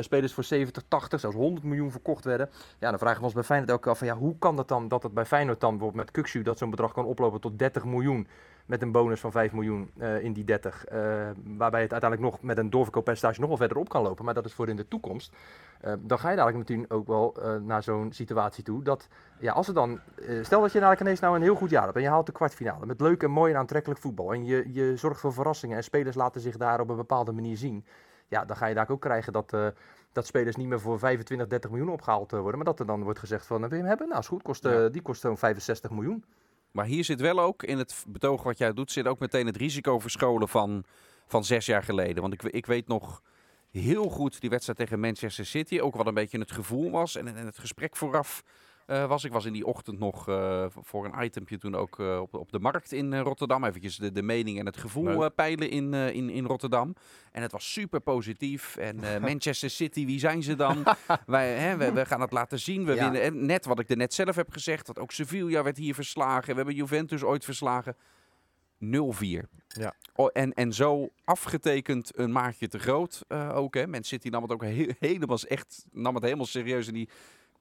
spelers 0.00 0.32
voor 0.32 0.44
70, 0.44 0.82
80, 0.88 1.20
zelfs 1.20 1.37
100 1.37 1.66
miljoen 1.66 1.90
verkocht 1.90 2.24
werden. 2.24 2.50
Ja, 2.78 2.90
dan 2.90 2.98
vragen 2.98 3.18
we 3.18 3.24
ons 3.24 3.34
bij 3.34 3.42
Feyenoord 3.42 3.70
ook 3.70 3.87
af 3.87 3.98
van 3.98 4.06
ja, 4.06 4.16
hoe 4.16 4.38
kan 4.38 4.56
dat 4.56 4.68
dan 4.68 4.88
dat 4.88 5.02
het 5.02 5.14
bij 5.14 5.24
Feyenoord 5.24 5.60
dan 5.60 5.70
bijvoorbeeld 5.70 6.04
met 6.04 6.14
Kuxu 6.14 6.42
dat 6.42 6.58
zo'n 6.58 6.70
bedrag 6.70 6.92
kan 6.92 7.04
oplopen 7.04 7.40
tot 7.40 7.58
30 7.58 7.84
miljoen 7.84 8.26
met 8.66 8.83
een 8.83 8.92
bonus 8.92 9.20
van 9.20 9.33
5 9.33 9.53
miljoen 9.53 9.90
eh, 9.98 10.22
in 10.22 10.33
die 10.33 10.44
30. 10.44 10.85
eh, 10.85 11.00
waarbij 11.57 11.83
het 11.83 11.92
uiteindelijk 11.92 12.33
nog 12.33 12.42
met 12.42 12.59
een 12.59 12.70
doorverkooppercentage 12.70 13.40
nog 13.40 13.48
wel 13.48 13.59
verder 13.59 13.77
op 13.77 13.88
kan 13.88 14.03
lopen. 14.03 14.24
Maar 14.24 14.35
dat 14.35 14.44
is 14.44 14.55
voor 14.55 14.68
in 14.68 14.77
de 14.77 14.88
toekomst. 14.88 15.33
Eh, 15.81 15.92
dan 15.98 16.18
ga 16.18 16.31
je 16.31 16.37
dadelijk 16.37 16.59
natuurlijk 16.59 16.92
ook 16.92 17.07
wel 17.07 17.37
naar 17.62 17.83
zo'n 17.83 18.12
situatie 18.12 18.64
toe. 18.64 18.83
Dat 18.83 19.09
ja, 19.38 19.53
als 19.53 19.68
er 19.68 19.74
dan, 19.74 20.00
stel 20.42 20.61
dat 20.61 20.72
je 20.72 20.79
dadelijk 20.79 21.00
ineens 21.00 21.20
nou 21.20 21.37
een 21.37 21.42
heel 21.42 21.55
goed 21.55 21.70
jaar 21.70 21.85
hebt 21.85 21.96
en 21.96 22.03
je 22.03 22.09
haalt 22.09 22.27
de 22.27 22.33
kwartfinale 22.33 22.87
met 22.87 23.00
leuk 23.00 23.22
en 23.22 23.31
mooi 23.31 23.53
en 23.53 23.59
aantrekkelijk 23.59 24.00
voetbal. 24.00 24.33
En 24.33 24.44
je, 24.44 24.72
je 24.72 24.96
zorgt 24.96 25.20
voor 25.20 25.33
verrassingen 25.33 25.77
en 25.77 25.85
spelers 25.85 26.16
laten 26.16 26.40
zich 26.40 26.57
daar 26.57 26.81
op 26.81 26.88
een 26.88 26.96
bepaalde 26.96 27.33
manier 27.33 27.57
zien. 27.57 27.85
Ja, 28.29 28.44
dan 28.44 28.57
ga 28.57 28.66
je 28.66 28.74
daar 28.74 28.90
ook 28.90 29.00
krijgen 29.00 29.33
dat, 29.33 29.53
dat 30.14 30.27
spelers 30.27 30.57
niet 30.57 30.68
meer 30.68 30.81
voor 30.81 30.98
25, 30.98 31.46
30 31.46 31.70
miljoen 31.70 31.88
opgehaald 31.88 32.33
eh, 32.33 32.38
worden. 32.38 32.57
Maar 32.57 32.68
dat 32.68 32.81
er 32.81 32.87
dan 32.87 33.03
wordt 33.03 33.18
gezegd 33.18 33.46
van, 33.46 33.61
wil 33.61 33.70
je 33.70 33.77
hem 33.77 33.87
hebben? 33.87 34.09
Nou, 34.09 34.20
is 34.20 34.27
goed, 34.27 34.42
kost, 34.42 34.68
die 34.92 35.03
kost 35.03 35.20
zo'n 35.20 35.37
65 35.37 35.90
miljoen. 35.90 36.24
Maar 36.74 36.87
hier 36.87 37.04
zit 37.04 37.20
wel 37.20 37.40
ook, 37.40 37.62
in 37.62 37.78
het 37.78 38.04
betoog 38.08 38.42
wat 38.42 38.58
jij 38.58 38.72
doet, 38.72 38.92
zit 38.92 39.06
ook 39.06 39.18
meteen 39.18 39.46
het 39.46 39.56
risico 39.56 39.98
verscholen 39.98 40.48
van, 40.48 40.84
van 41.26 41.44
zes 41.44 41.66
jaar 41.66 41.82
geleden. 41.82 42.22
Want 42.22 42.34
ik, 42.34 42.42
ik 42.42 42.66
weet 42.66 42.88
nog 42.88 43.22
heel 43.70 44.08
goed 44.08 44.40
die 44.40 44.50
wedstrijd 44.50 44.78
tegen 44.78 45.00
Manchester 45.00 45.46
City. 45.46 45.80
Ook 45.80 45.96
wat 45.96 46.06
een 46.06 46.14
beetje 46.14 46.38
het 46.38 46.52
gevoel 46.52 46.90
was 46.90 47.16
en, 47.16 47.37
en 47.37 47.46
het 47.46 47.58
gesprek 47.58 47.96
vooraf 47.96 48.42
eh, 48.87 49.07
was. 49.07 49.25
Ik 49.25 49.33
was 49.33 49.44
in 49.44 49.53
die 49.53 49.66
ochtend 49.66 49.99
nog 49.99 50.29
eh, 50.29 50.66
voor 50.68 51.05
een 51.05 51.25
itempje 51.25 51.59
toen 51.59 51.75
ook 51.75 51.99
eh, 52.01 52.20
op, 52.20 52.35
op 52.35 52.53
de 52.53 52.59
markt 52.59 52.92
in 52.92 53.18
Rotterdam. 53.18 53.64
Eventjes 53.64 53.97
de, 53.97 54.12
de 54.12 54.23
mening 54.23 54.59
en 54.59 54.66
het 54.66 54.77
gevoel 54.77 55.31
peilen 55.31 55.70
in, 55.70 55.94
in, 55.94 56.31
in 56.31 56.44
Rotterdam. 56.44 56.94
En 57.33 57.42
het 57.42 57.53
was 57.53 57.73
super 57.73 58.01
positief. 58.01 58.77
En 58.77 58.97
Manchester 59.20 59.70
City, 59.70 60.07
wie 60.07 60.18
zijn 60.18 60.42
ze 60.42 60.55
dan? 60.55 60.85
Wij, 61.27 61.55
hè, 61.59 61.77
we, 61.77 61.92
we 61.92 62.07
gaan 62.07 62.20
het 62.20 62.33
laten 62.33 62.59
zien. 62.59 62.85
We 62.85 62.94
Ja. 62.94 63.03
winnen. 63.03 63.23
En 63.23 63.47
net 63.47 63.64
wat 63.64 63.79
ik 63.79 63.90
er 63.90 63.97
net 63.97 64.14
zelf 64.14 64.37
heb 64.37 64.51
gezegd, 64.53 64.87
dat 64.87 64.99
ook 64.99 65.12
Sevilla 65.12 65.62
werd 65.62 65.77
hier 65.77 65.94
verslagen. 65.94 66.49
We 66.51 66.57
hebben 66.57 66.75
Juventus 66.75 67.23
ooit 67.23 67.44
verslagen. 67.44 67.97
0-4. 68.85 68.87
Ja. 69.68 69.94
Oh, 70.14 70.31
en, 70.33 70.53
en 70.53 70.73
zo 70.73 71.09
afgetekend 71.25 72.18
een 72.18 72.33
maatje 72.33 72.68
te 72.68 72.79
groot 72.79 73.25
eh, 73.29 73.57
ook. 73.57 73.75
Hè. 73.75 73.87
Man 73.87 74.03
City 74.05 74.29
nam 74.29 74.42
het 74.42 74.53
ook 74.53 74.62
he- 74.62 74.94
helemaal, 74.99 75.38
echt, 75.49 75.85
nam 75.92 76.14
het 76.14 76.25
helemaal 76.25 76.47
serieus 76.47 76.87
en 76.87 76.94
die 76.94 77.09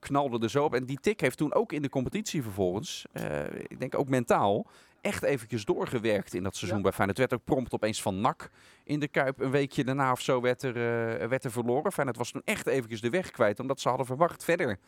knalde 0.04 0.38
er 0.38 0.50
zo 0.50 0.64
op. 0.64 0.74
En 0.74 0.84
die 0.84 0.98
tik 1.00 1.20
heeft 1.20 1.36
toen 1.36 1.54
ook 1.54 1.72
in 1.72 1.82
de 1.82 1.88
competitie 1.88 2.42
vervolgens, 2.42 3.06
eh, 3.12 3.44
ik 3.68 3.80
denk 3.80 3.98
ook 3.98 4.08
mentaal, 4.08 4.66
echt 5.00 5.22
eventjes 5.22 5.64
doorgewerkt 5.64 6.34
in 6.34 6.42
dat 6.42 6.56
seizoen 6.56 6.82
bij 6.82 6.92
Feyenoord. 6.92 7.18
Het 7.18 7.30
werd 7.30 7.40
ook 7.40 7.46
prompt 7.46 7.72
opeens 7.74 8.02
van 8.02 8.20
NAC 8.20 8.50
in 8.84 9.00
de 9.00 9.08
Kuip. 9.08 9.40
Een 9.40 9.50
weekje 9.50 9.84
daarna 9.84 10.12
of 10.12 10.20
zo 10.20 10.40
werd 10.40 10.62
er, 10.62 10.76
eh, 10.76 11.28
werd 11.28 11.44
er 11.44 11.50
verloren. 11.50 11.92
Feyenoord 11.92 12.18
was 12.18 12.30
toen 12.30 12.42
echt 12.44 12.66
eventjes 12.66 13.00
de 13.00 13.10
weg 13.10 13.30
kwijt, 13.30 13.60
omdat 13.60 13.80
ze 13.80 13.88
hadden 13.88 14.06
verwacht 14.06 14.44
verder 14.44 14.78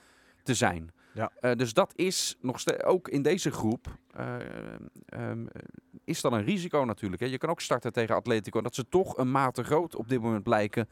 te 0.43 0.55
zijn. 0.55 0.91
Ja. 1.15 1.31
Eh, 1.41 1.53
dus 1.53 1.73
dat 1.73 1.93
is 1.97 2.37
nog 2.41 2.61
steeds, 2.61 2.83
ook 2.83 3.09
in 3.09 3.23
deze 3.23 3.51
groep, 3.51 3.87
eh, 4.11 4.37
ehm, 5.07 5.47
is 6.05 6.21
dan 6.21 6.33
een 6.33 6.45
risico 6.45 6.85
natuurlijk. 6.85 7.23
Hè. 7.23 7.29
Je 7.29 7.39
kan 7.39 7.51
ook 7.51 7.61
starten 7.61 7.93
tegen 7.93 8.15
Atletico, 8.15 8.61
dat 8.61 8.75
ze 8.75 8.89
toch 8.89 9.17
een 9.17 9.31
mate 9.31 9.65
groot 9.65 9.97
op 9.97 10.09
dit 10.09 10.21
moment 10.21 10.43
blijken. 10.43 10.89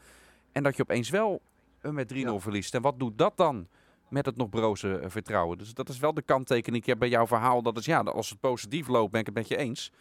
En 0.51 0.63
dat 0.63 0.75
je 0.75 0.81
opeens 0.81 1.09
wel 1.09 1.41
met 1.81 2.07
3-0 2.07 2.33
Ja. 2.33 2.39
verliest. 2.39 2.75
En 2.75 2.81
wat 2.81 2.99
doet 2.99 3.17
dat 3.17 3.37
dan 3.37 3.67
met 4.09 4.25
het 4.25 4.37
nog 4.37 4.49
broze 4.49 4.97
eh, 4.99 5.09
vertrouwen? 5.09 5.57
Dus 5.57 5.73
dat 5.73 5.89
is 5.89 5.99
wel 5.99 6.13
de 6.13 6.21
kanttekening 6.21 6.81
Ik 6.83 6.89
heb 6.89 6.99
bij 6.99 7.09
jouw 7.09 7.27
verhaal. 7.27 7.61
Dat 7.61 7.77
is 7.77 7.85
ja, 7.85 7.99
als 7.99 8.29
het 8.29 8.39
positief 8.39 8.87
loopt, 8.87 9.11
ben 9.11 9.19
ik 9.19 9.25
het 9.25 9.35
met 9.35 9.47
je 9.47 9.57
eens. 9.57 9.91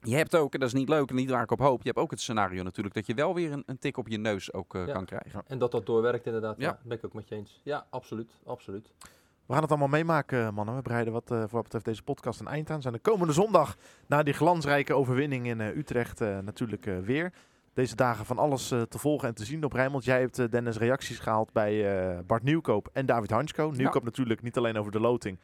Je 0.00 0.14
hebt 0.16 0.36
ook, 0.36 0.54
en 0.54 0.60
dat 0.60 0.68
is 0.68 0.74
niet 0.74 0.88
leuk 0.88 1.08
en 1.10 1.14
niet 1.16 1.30
waar 1.30 1.42
ik 1.42 1.50
op 1.50 1.58
hoop, 1.58 1.78
je 1.82 1.88
hebt 1.88 1.98
ook 1.98 2.10
het 2.10 2.20
scenario 2.20 2.62
natuurlijk 2.62 2.94
dat 2.94 3.06
je 3.06 3.14
wel 3.14 3.34
weer 3.34 3.52
een, 3.52 3.62
een 3.66 3.78
tik 3.78 3.96
op 3.96 4.08
je 4.08 4.18
neus 4.18 4.52
ook 4.52 4.74
eh, 4.74 4.86
Ja. 4.86 4.92
kan 4.92 5.04
krijgen. 5.04 5.42
En 5.46 5.58
dat 5.58 5.70
dat 5.70 5.86
doorwerkt 5.86 6.26
inderdaad. 6.26 6.56
Ja. 6.58 6.66
Ja, 6.68 6.78
ben 6.82 6.96
ik 6.96 7.04
ook 7.04 7.12
met 7.14 7.28
je 7.28 7.34
eens. 7.34 7.60
Ja, 7.64 7.86
absoluut. 7.90 8.30
absoluut. 8.44 8.90
We 9.46 9.52
gaan 9.52 9.62
het 9.62 9.70
allemaal 9.70 9.88
meemaken, 9.88 10.54
mannen. 10.54 10.76
We 10.76 10.82
breiden 10.82 11.12
wat 11.12 11.30
eh, 11.30 11.38
voor 11.38 11.48
wat 11.50 11.62
betreft 11.62 11.84
deze 11.84 12.02
podcast 12.02 12.40
een 12.40 12.46
eind 12.46 12.70
aan. 12.70 12.82
Zijn 12.82 12.94
de 12.94 13.00
komende 13.00 13.32
zondag 13.32 13.76
na 14.06 14.22
die 14.22 14.34
glansrijke 14.34 14.94
overwinning 14.94 15.46
in 15.46 15.60
eh, 15.60 15.76
Utrecht 15.76 16.20
eh, 16.20 16.38
natuurlijk 16.38 16.86
eh, 16.86 16.98
weer. 16.98 17.32
Deze 17.76 17.96
dagen 17.96 18.26
van 18.26 18.38
alles 18.38 18.70
eh, 18.70 18.82
te 18.82 18.98
volgen 18.98 19.28
en 19.28 19.34
te 19.34 19.44
zien 19.44 19.64
op 19.64 19.72
Rijnmond. 19.72 20.04
Jij 20.04 20.20
hebt 20.20 20.38
eh, 20.38 20.46
Dennis 20.50 20.78
reacties 20.78 21.18
gehaald 21.18 21.52
bij 21.52 21.98
eh, 22.10 22.18
Bart 22.26 22.42
Nieuwkoop 22.42 22.88
en 22.92 23.06
David 23.06 23.30
Hansko. 23.30 23.70
Nieuwkoop 23.70 24.04
natuurlijk 24.04 24.42
niet 24.42 24.56
alleen 24.56 24.76
over 24.78 24.92
de 24.92 25.00
loting, 25.00 25.38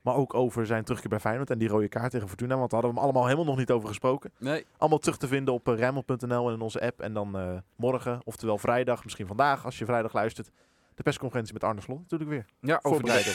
maar 0.00 0.14
ook 0.14 0.34
over 0.34 0.66
zijn 0.66 0.84
terugkeer 0.84 1.10
bij 1.10 1.20
Feyenoord 1.20 1.50
en 1.50 1.58
die 1.58 1.68
rode 1.68 1.88
kaart 1.88 2.10
tegen 2.10 2.28
Fortuna. 2.28 2.56
Want 2.56 2.70
daar 2.70 2.80
hadden 2.80 2.90
we 2.90 2.96
hem 2.96 3.04
allemaal 3.08 3.24
helemaal 3.24 3.46
nog 3.50 3.56
niet 3.56 3.70
over 3.70 3.88
gesproken. 3.88 4.32
Nee. 4.38 4.66
Allemaal 4.76 4.98
terug 4.98 5.16
te 5.16 5.28
vinden 5.28 5.54
op 5.54 5.66
Rijnmond.nl 5.66 6.48
en 6.48 6.54
in 6.54 6.60
onze 6.60 6.80
app. 6.80 7.00
En 7.00 7.12
dan 7.12 7.62
morgen, 7.76 8.20
oftewel 8.24 8.58
vrijdag, 8.58 9.04
misschien 9.04 9.26
vandaag 9.26 9.64
als 9.64 9.78
je 9.78 9.84
vrijdag 9.84 10.12
luistert, 10.12 10.50
de 10.94 11.02
persconferentie 11.02 11.52
met 11.52 11.64
Arne 11.64 11.80
Slot 11.80 12.00
natuurlijk 12.00 12.30
weer. 12.30 12.44
Ja, 12.60 12.78
over 12.82 13.02
die- 13.02 13.12
op... 13.12 13.26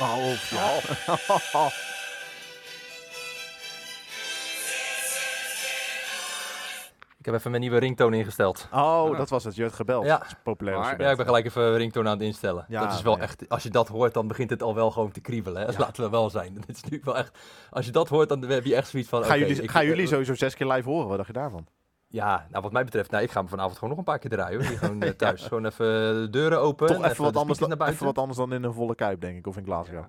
Oh, 0.00 0.32
ja. 0.50 1.68
heb 7.30 7.34
even 7.38 7.50
mijn 7.50 7.62
nieuwe 7.62 7.78
ringtoon 7.78 8.14
ingesteld. 8.14 8.68
Oh, 8.72 9.16
dat 9.16 9.28
was 9.30 9.44
het. 9.44 9.54
Je 9.54 9.62
werd 9.62 9.74
gebeld. 9.74 10.04
Ja. 10.04 10.18
Dat 10.18 10.26
is 10.26 10.34
populair. 10.42 10.76
als 10.76 10.86
Maar- 10.86 10.96
je 10.96 11.02
Ja, 11.02 11.10
ik 11.10 11.16
ben 11.16 11.26
gelijk 11.26 11.46
even 11.46 11.76
ringtoon 11.76 12.06
aan 12.06 12.12
het 12.12 12.22
instellen. 12.22 12.64
Ja, 12.68 12.80
dat 12.84 12.92
is 12.92 13.02
wel 13.02 13.18
echt, 13.18 13.48
als 13.48 13.62
je 13.62 13.70
dat 13.70 13.88
hoort, 13.88 14.14
dan 14.14 14.28
begint 14.28 14.50
het 14.50 14.62
al 14.62 14.74
wel 14.74 14.90
gewoon 14.90 15.10
te 15.10 15.20
kriebelen. 15.20 15.62
Hè? 15.62 15.68
Ja. 15.72 15.78
Laten 15.78 16.04
we 16.04 16.10
wel 16.10 16.30
zijn. 16.30 16.54
Dit 16.66 16.68
is 16.68 16.74
natuurlijk 16.74 17.04
wel 17.04 17.16
echt, 17.16 17.38
als 17.70 17.86
je 17.86 17.92
dat 17.92 18.08
hoort, 18.08 18.28
dan 18.28 18.42
heb 18.44 18.64
je 18.64 18.74
echt 18.76 18.88
zoiets 18.88 19.08
van... 19.08 19.24
Gaan 19.24 19.30
oké, 19.36 19.40
jullie, 19.46 19.62
ik- 19.62 19.70
gaan 19.70 19.86
jullie 19.86 20.02
eh, 20.04 20.08
sowieso 20.10 20.34
zes 20.34 20.54
keer 20.54 20.66
live 20.66 20.88
horen? 20.88 21.06
Wat 21.08 21.16
dacht 21.16 21.28
je 21.28 21.34
daarvan? 21.34 21.66
Ja, 22.10 22.46
nou 22.50 22.62
wat 22.62 22.72
mij 22.72 22.84
betreft, 22.84 23.10
nou, 23.10 23.22
ik 23.22 23.30
ga 23.30 23.40
hem 23.40 23.48
vanavond 23.48 23.74
gewoon 23.74 23.88
nog 23.88 23.98
een 23.98 24.04
paar 24.04 24.18
keer 24.18 24.30
draaien. 24.30 24.60
Hoor. 24.60 24.68
Hier 24.68 24.78
gewoon 24.78 25.02
eh, 25.08 25.10
thuis. 25.10 25.42
Gewoon 25.42 25.64
even 25.66 25.86
de 25.86 26.28
deuren 26.30 26.60
open. 26.60 26.86
Toch 26.86 26.96
en 27.02 27.10
even 27.10 27.24
wat, 27.24 27.32
de 27.32 27.38
anders 27.38 27.58
speakers 27.58 27.58
dan, 27.58 27.68
naar 27.68 27.88
even 27.88 28.04
buiten. 28.04 28.06
wat 28.06 28.18
anders 28.18 28.38
dan 28.38 28.52
in 28.52 28.64
een 28.64 28.72
volle 28.74 28.94
kuip, 28.94 29.20
denk 29.20 29.38
ik. 29.38 29.46
Of 29.46 29.56
in 29.56 29.64
Glasgow. 29.64 30.04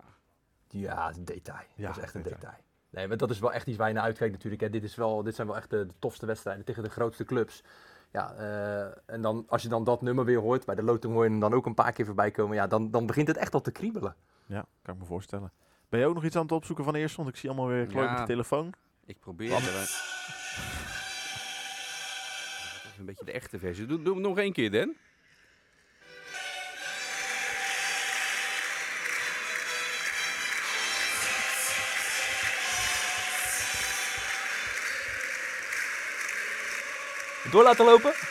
Ja, 0.67 1.11
detail. 1.19 1.57
Ja, 1.75 1.87
dat 1.87 1.97
is 1.97 2.03
echt 2.03 2.15
een 2.15 2.21
detail. 2.21 2.39
detail. 2.41 2.57
Nee, 2.89 3.07
maar 3.07 3.17
dat 3.17 3.29
is 3.29 3.39
wel 3.39 3.53
echt 3.53 3.67
iets 3.67 3.77
waar 3.77 3.87
je 3.87 3.93
naar 3.93 4.03
uitkijkt 4.03 4.33
natuurlijk. 4.33 4.61
Hè. 4.61 4.69
Dit, 4.69 4.83
is 4.83 4.95
wel, 4.95 5.23
dit 5.23 5.35
zijn 5.35 5.47
wel 5.47 5.55
echt 5.55 5.69
de, 5.69 5.85
de 5.85 5.93
tofste 5.99 6.25
wedstrijden 6.25 6.65
tegen 6.65 6.83
de 6.83 6.89
grootste 6.89 7.23
clubs. 7.23 7.63
Ja, 8.11 8.33
eh, 8.33 8.97
en 9.15 9.21
dan, 9.21 9.45
als 9.47 9.61
je 9.61 9.69
dan 9.69 9.83
dat 9.83 10.01
nummer 10.01 10.25
weer 10.25 10.39
hoort, 10.39 10.65
bij 10.65 10.75
de 10.75 10.83
loting 10.83 11.13
hoor 11.13 11.23
je 11.23 11.29
hem 11.29 11.39
dan 11.39 11.53
ook 11.53 11.65
een 11.65 11.73
paar 11.73 11.91
keer 11.91 12.05
voorbij 12.05 12.31
komen. 12.31 12.55
Ja, 12.55 12.67
dan, 12.67 12.91
dan 12.91 13.05
begint 13.05 13.27
het 13.27 13.37
echt 13.37 13.53
al 13.53 13.61
te 13.61 13.71
kriebelen. 13.71 14.15
Ja, 14.45 14.65
kan 14.81 14.93
ik 14.93 14.99
me 14.99 15.05
voorstellen. 15.05 15.51
Ben 15.89 15.99
je 15.99 16.05
ook 16.05 16.13
nog 16.13 16.23
iets 16.25 16.35
aan 16.35 16.41
het 16.41 16.51
opzoeken 16.51 16.83
van 16.85 16.95
eerst? 16.95 17.15
Want 17.15 17.29
ik 17.29 17.35
zie 17.35 17.49
allemaal 17.49 17.67
weer 17.67 17.85
klooien 17.85 18.07
Ja. 18.07 18.11
met 18.17 18.21
de 18.27 18.27
telefoon. 18.33 18.73
Ik 19.05 19.19
probeer 19.19 19.51
het. 19.53 19.63
Even 22.85 22.99
een 22.99 23.05
beetje 23.05 23.25
de 23.25 23.31
echte 23.31 23.59
versie. 23.59 23.85
Doe, 23.85 24.01
doe 24.01 24.13
hem 24.13 24.23
nog 24.23 24.37
één 24.37 24.53
keer, 24.53 24.71
Dan. 24.71 24.95
Door 37.51 37.63
laten 37.63 37.85
lopen? 37.85 38.11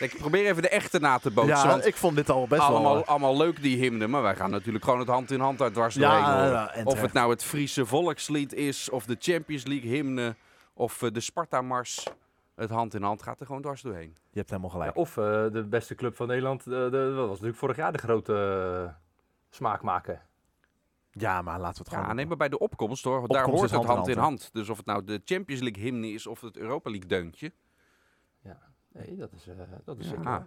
Ik 0.00 0.16
probeer 0.18 0.46
even 0.46 0.62
de 0.62 0.68
echte 0.68 0.98
na 0.98 1.18
te 1.18 1.30
bootsen. 1.30 1.56
ja, 1.56 1.66
want 1.66 1.86
ik 1.86 1.96
vond 1.96 2.16
dit 2.16 2.30
al 2.30 2.46
best 2.46 2.60
allemaal, 2.62 2.94
wel... 2.94 3.04
allemaal 3.04 3.36
leuk 3.36 3.62
die 3.62 3.76
hymne, 3.76 4.06
maar 4.06 4.22
wij 4.22 4.36
gaan 4.36 4.50
natuurlijk 4.50 4.84
gewoon 4.84 4.98
het 4.98 5.08
hand 5.08 5.30
in 5.30 5.40
hand 5.40 5.60
uit 5.62 5.72
dwars 5.74 5.94
Ja, 5.94 6.00
doorheen 6.26 6.50
ja, 6.52 6.64
of 6.66 6.72
terecht. 6.82 7.00
het 7.00 7.12
nou 7.12 7.30
het 7.30 7.44
Friese 7.44 7.86
volkslied 7.86 8.52
is, 8.52 8.90
of 8.90 9.04
de 9.04 9.16
Champions 9.18 9.64
League 9.66 9.90
hymne, 9.90 10.34
of 10.74 11.02
eh, 11.02 11.10
de 11.12 11.20
Sparta-mars. 11.20 12.06
Het 12.54 12.70
hand 12.70 12.94
in 12.94 13.02
hand 13.02 13.22
gaat 13.22 13.40
er 13.40 13.46
gewoon 13.46 13.62
dwars 13.62 13.82
doorheen. 13.82 14.16
Je 14.30 14.38
hebt 14.38 14.50
helemaal 14.50 14.70
Ja, 14.70 14.76
gelijk. 14.78 14.96
of 14.96 15.16
eh, 15.16 15.24
de 15.52 15.64
beste 15.68 15.94
club 15.94 16.16
van 16.16 16.26
Nederland, 16.26 16.64
de, 16.64 16.70
de, 16.90 17.12
dat 17.16 17.16
was 17.26 17.28
natuurlijk 17.28 17.56
vorig 17.58 17.76
jaar 17.76 17.92
de 17.92 17.98
grote 17.98 18.34
eh, 18.86 18.92
smaakmaker. 19.50 20.20
Ja, 21.18 21.42
maar 21.42 21.58
laten 21.60 21.72
we 21.72 21.78
het 21.78 21.88
gewoon 21.88 22.00
Ja, 22.02 22.06
doen. 22.06 22.16
nee, 22.16 22.26
maar 22.26 22.36
bij 22.36 22.48
de 22.48 22.58
opkomst 22.58 23.04
hoor, 23.04 23.14
daar 23.14 23.22
Opkomst 23.22 23.46
hoort 23.50 23.64
is 23.64 23.70
het 23.70 23.84
hand 23.86 23.86
hand 23.98 24.08
in 24.08 24.18
hand, 24.18 24.40
hand. 24.40 24.52
Dus 24.52 24.68
of 24.68 24.76
het 24.76 24.86
nou 24.86 25.04
de 25.04 25.20
Champions 25.24 25.62
League 25.62 25.82
hymne 25.82 26.08
is 26.08 26.26
of 26.26 26.40
het 26.40 26.56
Europa 26.56 26.90
League 26.90 27.08
deuntje. 27.08 27.52
Nee, 28.92 29.16
dat 29.16 29.32
is, 29.32 29.46
eh, 29.48 29.54
dat 29.84 29.98
is 29.98 30.04
Ja. 30.08 30.10
zeker. 30.16 30.46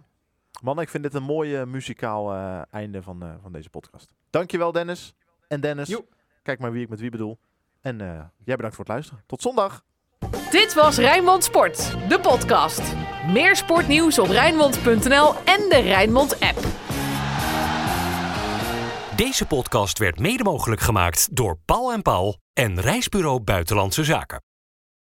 Man, 0.62 0.80
ik 0.80 0.88
vind 0.88 1.02
dit 1.02 1.14
een 1.14 1.22
mooi 1.22 1.56
eh, 1.56 1.64
muzikaal 1.66 2.32
eh, 2.34 2.60
einde 2.70 3.02
van, 3.02 3.22
eh, 3.22 3.34
van 3.42 3.52
deze 3.52 3.70
podcast. 3.70 4.14
Dankjewel 4.30 4.72
Dennis. 4.72 5.14
En 5.48 5.60
Dennis, 5.60 5.88
Joep. 5.88 6.14
kijk 6.42 6.58
maar 6.58 6.72
wie 6.72 6.82
ik 6.82 6.88
met 6.88 7.00
wie 7.00 7.10
bedoel. 7.10 7.38
En 7.80 8.00
eh, 8.00 8.06
jij 8.44 8.56
bedankt 8.56 8.76
voor 8.76 8.84
het 8.84 8.88
luisteren. 8.94 9.22
Tot 9.26 9.42
zondag. 9.42 9.84
Dit 10.50 10.74
was 10.74 10.96
Rijnmond 10.98 11.44
Sport, 11.44 12.08
de 12.08 12.20
podcast. 12.20 12.94
Meer 13.26 13.56
sportnieuws 13.56 14.18
op 14.18 14.26
Rijnmond.nl 14.26 15.34
en 15.34 15.68
de 15.68 15.80
Rijnmond 15.82 16.40
app. 16.40 16.77
Deze 19.18 19.46
podcast 19.46 19.98
werd 19.98 20.18
mede 20.18 20.42
mogelijk 20.42 20.80
gemaakt 20.80 21.36
door 21.36 21.58
Paul 21.64 21.92
en 21.92 22.02
Paul 22.02 22.38
en 22.52 22.80
Reisbureau 22.80 23.40
Buitenlandse 23.40 24.04
Zaken. 24.04 24.47